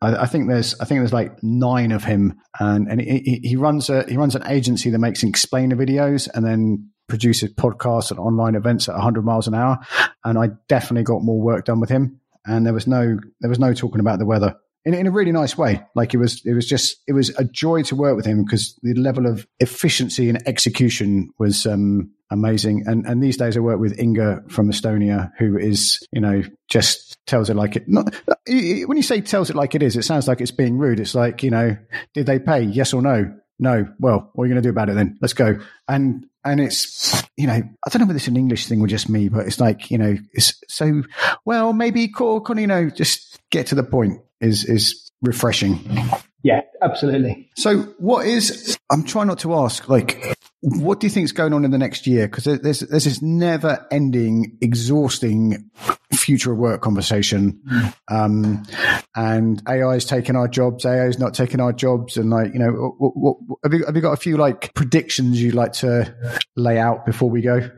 I, 0.00 0.22
I, 0.22 0.26
think 0.26 0.48
there's 0.48 0.78
I 0.80 0.84
think 0.86 1.00
there's 1.00 1.12
like 1.12 1.42
nine 1.42 1.92
of 1.92 2.04
him, 2.04 2.40
and 2.58 2.88
and 2.88 3.00
he, 3.00 3.40
he 3.42 3.56
runs 3.56 3.88
a 3.90 4.04
he 4.04 4.16
runs 4.16 4.34
an 4.34 4.46
agency 4.46 4.90
that 4.90 4.98
makes 4.98 5.22
explainer 5.22 5.76
videos, 5.76 6.28
and 6.34 6.44
then 6.44 6.90
produces 7.12 7.52
podcasts 7.52 8.10
and 8.10 8.18
online 8.18 8.54
events 8.54 8.88
at 8.88 8.94
100 8.94 9.22
miles 9.22 9.46
an 9.46 9.52
hour, 9.52 9.78
and 10.24 10.38
I 10.38 10.48
definitely 10.66 11.04
got 11.04 11.22
more 11.22 11.38
work 11.38 11.66
done 11.66 11.78
with 11.78 11.90
him. 11.90 12.18
And 12.46 12.64
there 12.64 12.72
was 12.72 12.86
no 12.86 13.18
there 13.42 13.50
was 13.50 13.58
no 13.58 13.74
talking 13.74 14.00
about 14.00 14.18
the 14.18 14.24
weather 14.24 14.56
in, 14.86 14.94
in 14.94 15.06
a 15.06 15.10
really 15.10 15.30
nice 15.30 15.58
way. 15.58 15.82
Like 15.94 16.14
it 16.14 16.16
was 16.16 16.40
it 16.46 16.54
was 16.54 16.66
just 16.66 17.02
it 17.06 17.12
was 17.12 17.28
a 17.36 17.44
joy 17.44 17.82
to 17.82 17.94
work 17.94 18.16
with 18.16 18.24
him 18.24 18.44
because 18.44 18.78
the 18.82 18.94
level 18.94 19.26
of 19.26 19.46
efficiency 19.60 20.30
and 20.30 20.42
execution 20.48 21.28
was 21.38 21.66
um, 21.66 22.10
amazing. 22.30 22.84
And 22.86 23.04
and 23.06 23.22
these 23.22 23.36
days 23.36 23.58
I 23.58 23.60
work 23.60 23.78
with 23.78 24.00
Inga 24.00 24.44
from 24.48 24.70
Estonia, 24.70 25.32
who 25.38 25.58
is 25.58 26.00
you 26.12 26.20
know 26.22 26.42
just 26.66 27.18
tells 27.26 27.50
it 27.50 27.56
like 27.56 27.76
it. 27.76 27.90
Not 27.90 28.14
when 28.46 28.96
you 28.96 29.02
say 29.02 29.20
tells 29.20 29.50
it 29.50 29.56
like 29.56 29.74
it 29.74 29.82
is, 29.82 29.96
it 29.96 30.04
sounds 30.04 30.26
like 30.26 30.40
it's 30.40 30.50
being 30.50 30.78
rude. 30.78 30.98
It's 30.98 31.14
like 31.14 31.42
you 31.42 31.50
know, 31.50 31.76
did 32.14 32.24
they 32.24 32.38
pay? 32.38 32.62
Yes 32.62 32.94
or 32.94 33.02
no? 33.02 33.34
No. 33.58 33.86
Well, 34.00 34.30
what 34.32 34.44
are 34.44 34.46
you 34.46 34.54
going 34.54 34.62
to 34.62 34.66
do 34.66 34.70
about 34.70 34.88
it 34.88 34.94
then? 34.94 35.18
Let's 35.20 35.34
go. 35.34 35.60
And 35.86 36.26
and 36.44 36.60
it's 36.60 37.22
you 37.36 37.46
know 37.46 37.54
I 37.54 37.90
don't 37.90 38.00
know 38.00 38.06
whether 38.06 38.16
it's 38.16 38.28
an 38.28 38.36
English 38.36 38.66
thing 38.66 38.80
or 38.80 38.86
just 38.86 39.08
me, 39.08 39.28
but 39.28 39.46
it's 39.46 39.60
like 39.60 39.90
you 39.90 39.98
know 39.98 40.16
it's 40.32 40.54
so 40.68 41.02
well 41.44 41.72
maybe 41.72 42.08
call 42.08 42.42
you 42.56 42.66
know 42.66 42.90
just 42.90 43.40
get 43.50 43.66
to 43.68 43.74
the 43.74 43.82
point 43.84 44.20
is 44.40 44.64
is 44.64 45.10
refreshing. 45.22 45.78
Yeah, 46.42 46.62
absolutely. 46.82 47.48
So, 47.56 47.82
what 47.98 48.26
is? 48.26 48.76
I'm 48.90 49.04
trying 49.04 49.28
not 49.28 49.38
to 49.40 49.54
ask. 49.54 49.88
Like, 49.88 50.36
what 50.62 51.00
do 51.00 51.08
you 51.08 51.10
think 51.10 51.24
is 51.24 51.32
going 51.32 51.52
on 51.52 51.64
in 51.64 51.72
the 51.72 51.78
next 51.78 52.06
year? 52.06 52.28
Because 52.28 52.44
there's 52.44 52.80
there's 52.80 53.04
this 53.04 53.20
never 53.20 53.84
ending, 53.90 54.56
exhausting 54.60 55.68
future 56.12 56.52
of 56.52 56.58
work 56.58 56.80
conversation, 56.80 57.60
um, 58.08 58.62
and 59.16 59.60
AI 59.68 59.96
is 59.96 60.04
taking 60.04 60.36
our 60.36 60.46
jobs. 60.46 60.86
AI 60.86 61.06
is 61.06 61.18
not 61.18 61.34
taking 61.34 61.60
our 61.60 61.72
jobs, 61.72 62.16
and 62.16 62.30
like 62.30 62.52
you 62.52 62.60
know, 62.60 62.94
what, 62.98 63.16
what, 63.16 63.58
have 63.64 63.72
you 63.72 63.84
have 63.84 63.96
you 63.96 64.02
got 64.02 64.12
a 64.12 64.16
few 64.16 64.36
like 64.36 64.72
predictions 64.74 65.42
you'd 65.42 65.54
like 65.54 65.72
to 65.72 66.14
lay 66.54 66.78
out 66.78 67.06
before 67.06 67.28
we 67.28 67.42
go? 67.42 67.68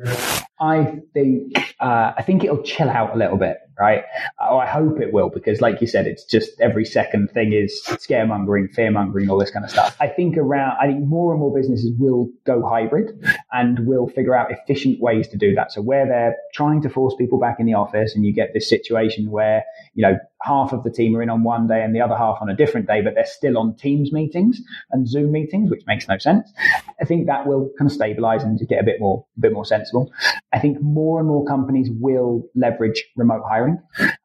I 0.60 1.00
think 1.14 1.56
uh, 1.80 2.12
I 2.18 2.22
think 2.22 2.44
it'll 2.44 2.62
chill 2.62 2.90
out 2.90 3.14
a 3.14 3.18
little 3.18 3.38
bit, 3.38 3.58
right? 3.78 4.04
Oh, 4.40 4.58
I 4.58 4.66
hope 4.66 5.00
it 5.00 5.12
will 5.12 5.28
because, 5.28 5.60
like 5.60 5.80
you 5.80 5.86
said, 5.86 6.06
it's 6.06 6.24
just 6.24 6.60
every 6.60 6.84
second 6.84 7.30
thing 7.30 7.52
is 7.52 7.82
scaremongering, 7.86 8.74
fearmongering, 8.74 9.28
all 9.28 9.38
this 9.38 9.50
kind 9.50 9.64
of 9.64 9.70
stuff. 9.70 9.96
I 10.00 10.08
think 10.08 10.36
around, 10.36 10.76
I 10.80 10.86
think 10.86 11.04
more 11.04 11.32
and 11.32 11.40
more 11.40 11.54
businesses 11.54 11.92
will 11.98 12.30
go 12.46 12.66
hybrid 12.66 13.24
and 13.52 13.86
will 13.86 14.08
figure 14.08 14.36
out 14.36 14.50
efficient 14.50 15.00
ways 15.00 15.28
to 15.28 15.36
do 15.36 15.54
that. 15.54 15.72
So 15.72 15.82
where 15.82 16.06
they're 16.06 16.36
trying 16.52 16.82
to 16.82 16.88
force 16.88 17.14
people 17.16 17.38
back 17.38 17.58
in 17.58 17.66
the 17.66 17.74
office, 17.74 18.14
and 18.14 18.24
you 18.24 18.32
get 18.32 18.52
this 18.54 18.68
situation 18.68 19.30
where 19.30 19.64
you 19.94 20.02
know 20.02 20.18
half 20.44 20.72
of 20.72 20.84
the 20.84 20.90
team 20.90 21.16
are 21.16 21.22
in 21.22 21.30
on 21.30 21.42
one 21.42 21.66
day 21.66 21.82
and 21.82 21.94
the 21.94 22.00
other 22.00 22.16
half 22.16 22.38
on 22.40 22.48
a 22.48 22.54
different 22.54 22.86
day, 22.86 23.00
but 23.00 23.14
they're 23.14 23.26
still 23.26 23.56
on 23.56 23.74
Teams 23.76 24.12
meetings 24.12 24.60
and 24.90 25.08
Zoom 25.08 25.32
meetings, 25.32 25.70
which 25.70 25.82
makes 25.86 26.06
no 26.06 26.18
sense. 26.18 26.52
I 27.00 27.04
think 27.04 27.26
that 27.26 27.46
will 27.46 27.70
kind 27.78 27.90
of 27.90 27.94
stabilize 27.94 28.42
and 28.42 28.58
to 28.58 28.66
get 28.66 28.80
a 28.80 28.84
bit 28.84 29.00
more, 29.00 29.24
a 29.36 29.40
bit 29.40 29.52
more 29.52 29.64
sensible. 29.64 30.12
I 30.52 30.58
think 30.58 30.80
more 30.82 31.18
and 31.18 31.28
more 31.28 31.44
companies 31.44 31.88
will 31.90 32.46
leverage 32.54 33.04
remote 33.16 33.42
hiring 33.48 33.78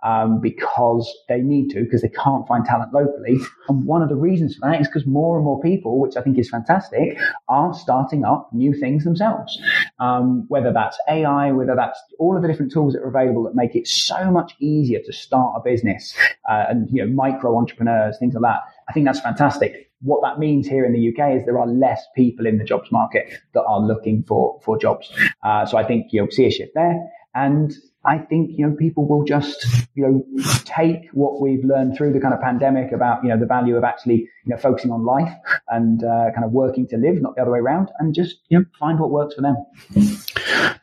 um, 0.04 0.40
because 0.40 1.12
they 1.28 1.42
need 1.42 1.70
to, 1.70 1.84
because 1.84 2.02
they 2.02 2.10
can't 2.10 2.48
find 2.48 2.66
talent 2.66 2.94
locally. 2.94 3.38
And 3.68 3.86
one 3.86 4.02
of 4.02 4.10
the 4.10 4.16
reasons 4.16 4.56
for 4.56 4.70
that 4.70 4.80
is 4.80 4.88
because 4.88 5.06
more 5.06 5.36
and 5.36 5.46
more 5.46 5.60
people, 5.62 6.00
which 6.00 6.16
I 6.16 6.22
think 6.22 6.38
is 6.38 6.50
fantastic, 6.50 7.18
are 7.48 7.74
starting 7.74 8.24
up 8.24 8.50
new 8.54 8.74
things 8.74 9.04
themselves. 9.04 9.60
Um, 10.00 10.46
whether 10.48 10.72
that's 10.72 10.98
AI, 11.10 11.52
whether 11.52 11.76
that's 11.76 12.00
all 12.18 12.36
of 12.36 12.42
the 12.42 12.48
different 12.48 12.72
tools 12.72 12.94
that 12.94 13.02
are 13.02 13.10
available 13.10 13.44
that 13.44 13.56
make 13.56 13.76
it 13.76 13.88
so 13.88 14.32
much 14.32 14.56
easier 14.60 15.00
to 15.06 15.14
start 15.14 15.56
a 15.58 15.62
business 15.62 16.16
uh, 16.50 16.66
and 16.70 16.90
you 16.92 17.06
know 17.06 17.12
micro 17.12 17.58
entrepreneurs, 17.58 18.18
things 18.20 18.34
like 18.34 18.44
that. 18.44 18.62
I 18.90 18.94
think 18.94 19.06
that's 19.06 19.20
fantastic. 19.20 19.92
What 20.02 20.22
that 20.24 20.40
means 20.40 20.66
here 20.66 20.86
in 20.86 20.94
the 20.94 21.10
UK 21.10 21.36
is 21.36 21.46
there 21.46 21.60
are 21.60 21.68
less 21.68 22.02
people 22.16 22.46
in 22.46 22.58
the 22.58 22.64
jobs 22.64 22.90
market 22.92 23.34
that 23.54 23.64
are 23.64 23.82
looking 23.82 24.24
for 24.24 24.60
for 24.64 24.78
jobs. 24.78 25.12
Uh, 25.44 25.66
so 25.66 25.78
I 25.78 25.84
think 25.84 26.08
you'll 26.12 26.32
see 26.32 26.46
a 26.46 26.52
shift 26.52 26.72
there. 26.74 27.10
And 27.36 27.74
I 28.06 28.18
think, 28.18 28.52
you 28.58 28.66
know, 28.66 28.76
people 28.76 29.08
will 29.08 29.26
just, 29.26 29.66
you 29.94 30.08
know, 30.08 30.44
take 30.64 31.10
what 31.12 31.42
we've 31.42 31.64
learned 31.66 31.98
through 31.98 32.14
the 32.14 32.20
kind 32.20 32.34
of 32.34 32.40
pandemic 32.40 32.94
about, 32.94 33.24
you 33.24 33.30
know, 33.30 33.38
the 33.38 33.46
value 33.46 33.76
of 33.76 33.84
actually, 33.84 34.16
you 34.46 34.56
know, 34.56 34.58
focusing 34.58 34.92
on 34.92 35.06
life 35.06 35.34
and 35.68 36.04
uh, 36.04 36.32
kind 36.34 36.46
of 36.46 36.52
working 36.52 36.88
to 36.88 36.98
live, 36.98 37.22
not 37.22 37.36
the 37.36 37.42
other 37.42 37.52
way 37.52 37.60
around, 37.60 37.90
and 38.00 38.16
just, 38.16 38.38
you 38.48 38.60
know, 38.60 38.66
find 38.80 39.00
what 39.00 39.12
works 39.12 39.36
for 39.36 39.42
them. 39.42 39.58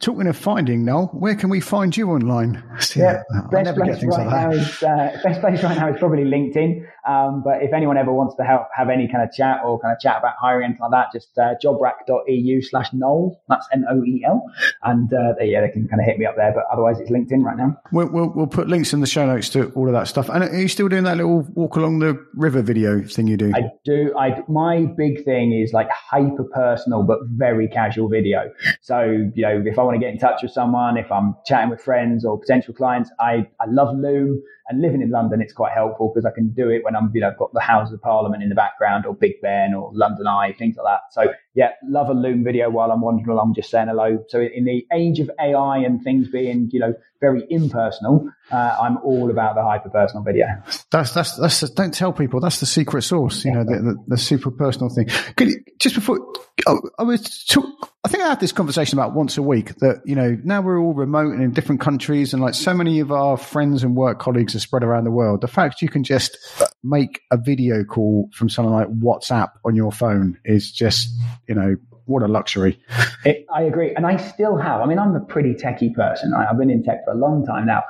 Talking 0.01 0.27
of 0.27 0.37
finding, 0.37 0.85
Noel, 0.85 1.07
where 1.07 1.35
can 1.35 1.51
we 1.51 1.61
find 1.61 1.97
you 1.97 2.11
online? 2.11 2.62
See, 2.81 3.01
yeah, 3.01 3.23
best 3.51 3.77
place 3.77 4.03
right 4.03 4.27
like 4.27 4.27
now 4.27 4.51
is 4.51 4.83
uh, 4.83 5.19
best 5.23 5.40
place 5.40 5.62
right 5.62 5.77
now 5.77 5.88
is 5.88 5.99
probably 5.99 6.25
LinkedIn. 6.25 6.87
Um, 7.07 7.42
but 7.42 7.62
if 7.62 7.73
anyone 7.73 7.97
ever 7.97 8.12
wants 8.12 8.35
to 8.37 8.45
help, 8.45 8.69
have 8.75 8.90
any 8.90 9.09
kind 9.09 9.23
of 9.23 9.33
chat 9.33 9.61
or 9.64 9.79
kind 9.81 9.95
of 9.95 10.01
chat 10.01 10.19
about 10.19 10.35
hiring 10.40 10.66
anything 10.66 10.83
like 10.83 10.90
that, 10.90 11.12
just 11.12 11.37
uh, 11.38 11.55
jobrack.eu 11.62 12.62
slash 12.62 12.92
Noel. 12.92 13.40
That's 13.49 13.66
N 13.73 13.85
O 13.90 14.05
E 14.05 14.25
L, 14.27 14.45
and 14.83 15.12
uh, 15.12 15.35
yeah, 15.40 15.61
they 15.61 15.71
can 15.71 15.88
kind 15.88 16.01
of 16.01 16.07
hit 16.07 16.19
me 16.19 16.27
up 16.27 16.37
there. 16.37 16.53
But 16.55 16.64
otherwise, 16.73 16.99
it's 17.01 17.11
LinkedIn 17.11 17.42
right 17.42 17.57
now. 17.57 17.81
We'll, 17.92 18.09
we'll, 18.09 18.33
we'll 18.35 18.47
put 18.47 18.69
links 18.69 18.92
in 18.92 19.01
the 19.01 19.07
show 19.07 19.27
notes 19.27 19.49
to 19.51 19.71
all 19.71 19.87
of 19.87 19.92
that 19.92 20.09
stuff. 20.09 20.29
And 20.29 20.45
are 20.45 20.61
you 20.61 20.69
still 20.69 20.88
doing 20.88 21.05
that 21.05 21.16
little 21.16 21.42
walk 21.55 21.77
along 21.77 22.01
the 22.01 22.25
river 22.35 22.62
video 22.62 23.03
thing 23.03 23.27
you 23.27 23.37
do? 23.37 23.53
I 23.55 23.71
do. 23.85 24.14
I 24.19 24.42
my 24.49 24.85
big 24.85 25.25
thing 25.25 25.53
is 25.53 25.73
like 25.73 25.88
hyper 25.90 26.45
personal 26.45 27.03
but 27.03 27.19
very 27.25 27.69
casual 27.69 28.09
video. 28.09 28.51
So 28.87 29.03
you 29.35 29.42
know, 29.42 29.64
if 29.66 29.81
I 29.81 29.83
want 29.83 29.96
to 29.96 29.99
get 29.99 30.12
in 30.12 30.18
touch 30.18 30.42
with 30.44 30.53
someone, 30.53 30.96
if 30.96 31.11
I'm 31.11 31.35
chatting 31.44 31.70
with 31.70 31.81
friends 31.83 32.25
or 32.25 32.38
potential 32.38 32.72
clients, 32.72 33.11
I 33.18 33.49
I 33.59 33.66
love 33.66 33.96
Loom. 33.96 34.40
And 34.68 34.81
living 34.81 35.03
in 35.03 35.11
London, 35.11 35.40
it's 35.40 35.53
quite 35.53 35.72
helpful 35.72 36.12
because 36.12 36.25
I 36.25 36.33
can 36.33 36.51
do 36.51 36.70
it 36.70 36.85
when 36.85 36.96
I'm, 36.96 37.11
you 37.14 37.20
know, 37.20 37.33
got 37.38 37.53
the 37.53 37.61
Houses 37.61 37.94
of 37.94 38.01
Parliament 38.03 38.42
in 38.42 38.49
the 38.49 38.55
background 38.55 39.07
or 39.07 39.14
Big 39.14 39.40
Ben 39.40 39.75
or 39.75 39.90
London 39.92 40.27
Eye, 40.27 40.55
things 40.59 40.77
like 40.77 40.87
that. 40.87 41.01
So 41.12 41.33
yeah, 41.55 41.70
love 41.88 42.09
a 42.11 42.14
Loom 42.14 42.44
video 42.44 42.70
while 42.70 42.90
I'm 42.92 43.01
wandering 43.01 43.29
along, 43.29 43.55
just 43.55 43.70
saying 43.70 43.88
hello. 43.88 44.25
So 44.29 44.40
in 44.40 44.64
the 44.64 44.87
age 44.92 45.18
of 45.18 45.31
AI 45.40 45.79
and 45.79 46.03
things 46.03 46.29
being, 46.29 46.70
you 46.72 46.81
know, 46.81 46.94
very 47.20 47.44
impersonal, 47.50 48.31
uh, 48.50 48.76
I'm 48.81 48.98
all 48.98 49.31
about 49.31 49.55
the 49.55 49.62
hyper 49.62 49.88
personal 49.88 50.22
video. 50.22 50.46
That's 50.90 51.12
that's 51.12 51.37
that's 51.37 51.61
don't 51.70 51.92
tell 51.92 52.12
people 52.12 52.40
that's 52.40 52.61
the 52.61 52.66
secret 52.66 53.02
sauce. 53.02 53.44
You 53.44 53.52
know, 53.52 53.64
the, 53.64 53.76
the, 53.76 54.05
the 54.09 54.18
super 54.18 54.50
personal 54.50 54.88
thing. 54.88 55.09
Could 55.37 55.48
you, 55.48 55.64
just 55.79 55.94
before 55.94 56.20
oh, 56.66 56.81
I 56.98 57.02
was, 57.02 57.44
talk, 57.44 57.66
I 58.05 58.09
think 58.09 58.22
I 58.22 58.29
had 58.29 58.40
this 58.40 58.52
conversation 58.52 58.98
about 58.98 59.14
once 59.14 59.37
a 59.37 59.42
week 59.42 59.74
that 59.76 60.02
you 60.05 60.14
know 60.14 60.37
now 60.44 60.61
we're 60.61 60.79
all 60.79 60.94
remote 60.94 61.33
and 61.33 61.42
in 61.42 61.52
different 61.52 61.81
countries, 61.81 62.33
and 62.33 62.42
like 62.42 62.55
so 62.55 62.74
many 62.74 63.00
of 63.00 63.11
our 63.11 63.37
friends 63.37 63.83
and 63.83 63.96
work 63.96 64.18
colleagues 64.18 64.55
are 64.55 64.61
spread 64.61 64.85
around 64.85 65.05
the 65.05 65.11
world. 65.11 65.40
The 65.40 65.48
fact 65.48 65.83
you 65.83 65.88
can 65.88 66.05
just 66.05 66.38
make 66.83 67.20
a 67.31 67.37
video 67.37 67.85
call 67.85 68.31
from 68.33 68.48
something 68.48 68.72
like 68.72 68.88
WhatsApp 68.88 69.48
on 69.64 69.74
your 69.74 69.92
phone 69.92 70.38
is 70.44 70.70
just 70.70 71.11
you 71.48 71.55
know 71.55 71.76
what 72.07 72.23
a 72.23 72.29
luxury. 72.29 72.81
It, 73.25 73.45
I 73.53 73.62
agree. 73.62 73.92
And 73.92 74.07
I 74.07 74.19
still 74.19 74.57
have, 74.57 74.81
I 74.81 74.87
mean, 74.87 75.01
I'm 75.01 75.16
a 75.16 75.21
pretty 75.21 75.53
techie 75.55 75.92
person. 75.92 76.33
I, 76.33 76.47
I've 76.49 76.59
been 76.59 76.71
in 76.71 76.85
tech 76.85 77.05
for 77.05 77.11
a 77.11 77.16
long 77.16 77.45
time 77.45 77.66
now. 77.66 77.83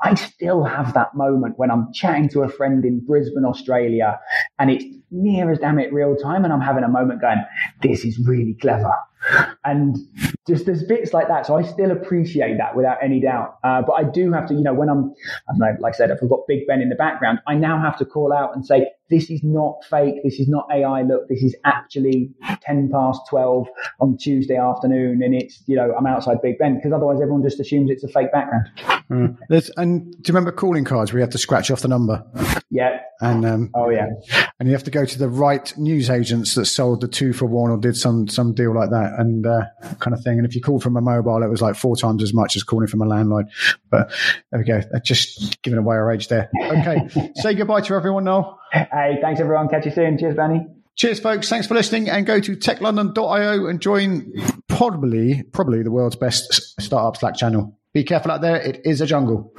I 0.00 0.14
still 0.14 0.62
have 0.62 0.94
that 0.94 1.16
moment 1.16 1.58
when 1.58 1.68
I'm 1.72 1.92
chatting 1.92 2.28
to 2.28 2.42
a 2.42 2.48
friend 2.48 2.84
in 2.84 3.04
Brisbane, 3.04 3.44
Australia, 3.44 4.20
and 4.60 4.70
it's 4.70 4.84
near 5.10 5.50
as 5.50 5.58
damn 5.58 5.80
it 5.80 5.92
real 5.92 6.14
time. 6.14 6.44
And 6.44 6.52
I'm 6.52 6.60
having 6.60 6.84
a 6.84 6.88
moment 6.88 7.20
going, 7.20 7.44
this 7.82 8.04
is 8.04 8.20
really 8.24 8.54
clever. 8.60 8.94
And 9.64 9.96
just 10.46 10.66
there's 10.66 10.84
bits 10.84 11.12
like 11.12 11.26
that. 11.26 11.44
So 11.44 11.56
I 11.56 11.62
still 11.62 11.90
appreciate 11.90 12.56
that 12.58 12.76
without 12.76 12.98
any 13.02 13.18
doubt. 13.18 13.58
Uh, 13.64 13.82
but 13.82 13.94
I 13.94 14.04
do 14.04 14.32
have 14.32 14.46
to, 14.46 14.54
you 14.54 14.62
know, 14.62 14.74
when 14.74 14.88
I'm, 14.88 15.12
I 15.48 15.52
don't 15.52 15.58
know, 15.58 15.76
like 15.80 15.94
I 15.94 15.96
said, 15.96 16.10
if 16.10 16.22
I've 16.22 16.28
got 16.28 16.46
Big 16.46 16.68
Ben 16.68 16.80
in 16.80 16.88
the 16.88 16.94
background, 16.94 17.40
I 17.48 17.54
now 17.54 17.80
have 17.80 17.98
to 17.98 18.04
call 18.04 18.32
out 18.32 18.54
and 18.54 18.64
say, 18.64 18.86
this 19.10 19.30
is 19.30 19.42
not 19.42 19.84
fake. 19.88 20.22
This 20.22 20.38
is 20.38 20.48
not 20.48 20.68
AI. 20.72 21.02
Look, 21.02 21.28
this 21.28 21.42
is 21.42 21.56
actually 21.64 22.30
10 22.62 22.90
past 22.92 23.20
12 23.30 23.66
on 24.00 24.16
Tuesday 24.18 24.56
afternoon. 24.56 25.22
And 25.22 25.34
it's, 25.34 25.62
you 25.66 25.76
know, 25.76 25.94
I'm 25.96 26.06
outside 26.06 26.42
Big 26.42 26.58
Ben 26.58 26.76
because 26.76 26.92
otherwise 26.92 27.20
everyone 27.20 27.42
just 27.42 27.58
assumes 27.58 27.90
it's 27.90 28.04
a 28.04 28.08
fake 28.08 28.32
background. 28.32 28.68
Mm. 29.10 29.38
and 29.78 30.12
do 30.12 30.16
you 30.18 30.22
remember 30.28 30.52
calling 30.52 30.84
cards 30.84 31.12
where 31.12 31.20
you 31.20 31.22
have 31.22 31.30
to 31.30 31.38
scratch 31.38 31.70
off 31.70 31.80
the 31.80 31.88
number? 31.88 32.22
Yeah. 32.70 33.00
And, 33.20 33.46
um, 33.46 33.70
oh 33.74 33.88
yeah. 33.88 34.08
And 34.60 34.68
you 34.68 34.74
have 34.74 34.84
to 34.84 34.90
go 34.90 35.04
to 35.04 35.18
the 35.18 35.28
right 35.28 35.72
news 35.78 36.10
agents 36.10 36.54
that 36.54 36.66
sold 36.66 37.00
the 37.00 37.08
two 37.08 37.32
for 37.32 37.46
one 37.46 37.70
or 37.70 37.78
did 37.78 37.96
some, 37.96 38.28
some 38.28 38.52
deal 38.52 38.74
like 38.74 38.90
that 38.90 39.14
and, 39.18 39.46
uh, 39.46 39.62
kind 40.00 40.14
of 40.14 40.22
thing. 40.22 40.36
And 40.38 40.46
if 40.46 40.54
you 40.54 40.60
called 40.60 40.82
from 40.82 40.96
a 40.96 41.00
mobile, 41.00 41.42
it 41.42 41.48
was 41.48 41.62
like 41.62 41.74
four 41.74 41.96
times 41.96 42.22
as 42.22 42.34
much 42.34 42.54
as 42.56 42.62
calling 42.62 42.86
from 42.86 43.00
a 43.00 43.06
landline. 43.06 43.48
But 43.90 44.12
there 44.50 44.60
we 44.60 44.66
go. 44.66 44.82
Just 45.02 45.62
giving 45.62 45.78
away 45.78 45.96
our 45.96 46.12
age 46.12 46.28
there. 46.28 46.50
Okay. 46.62 47.32
Say 47.36 47.54
goodbye 47.54 47.80
to 47.82 47.94
everyone 47.94 48.24
now. 48.24 48.58
Hey, 48.72 49.18
thanks 49.20 49.40
everyone. 49.40 49.68
Catch 49.68 49.86
you 49.86 49.92
soon. 49.92 50.18
Cheers, 50.18 50.36
Benny. 50.36 50.66
Cheers, 50.96 51.20
folks. 51.20 51.48
Thanks 51.48 51.66
for 51.66 51.74
listening 51.74 52.10
and 52.10 52.26
go 52.26 52.40
to 52.40 52.56
techlondon.io 52.56 53.66
and 53.66 53.80
join 53.80 54.32
probably, 54.66 55.44
probably 55.52 55.82
the 55.82 55.92
world's 55.92 56.16
best 56.16 56.80
startup 56.80 57.16
Slack 57.16 57.36
channel. 57.36 57.78
Be 57.94 58.02
careful 58.04 58.32
out 58.32 58.40
there. 58.40 58.56
It 58.56 58.80
is 58.84 59.00
a 59.00 59.06
jungle. 59.06 59.52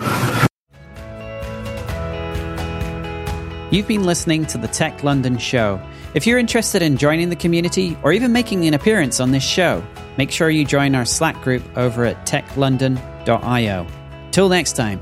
You've 3.72 3.88
been 3.88 4.04
listening 4.04 4.46
to 4.48 4.58
the 4.58 4.68
Tech 4.68 5.04
London 5.04 5.38
show. 5.38 5.80
If 6.16 6.26
you're 6.26 6.40
interested 6.40 6.82
in 6.82 6.98
joining 6.98 7.30
the 7.30 7.36
community 7.36 7.96
or 8.04 8.12
even 8.12 8.34
making 8.34 8.66
an 8.66 8.74
appearance 8.74 9.20
on 9.20 9.32
this 9.32 9.44
show, 9.44 9.86
make 10.18 10.32
sure 10.32 10.50
you 10.50 10.66
join 10.66 10.96
our 10.96 11.06
Slack 11.06 11.40
group 11.44 11.64
over 11.78 12.04
at 12.04 12.26
techlondon.io. 12.26 13.88
Till 14.32 14.50
next 14.50 14.74
time. 14.74 15.00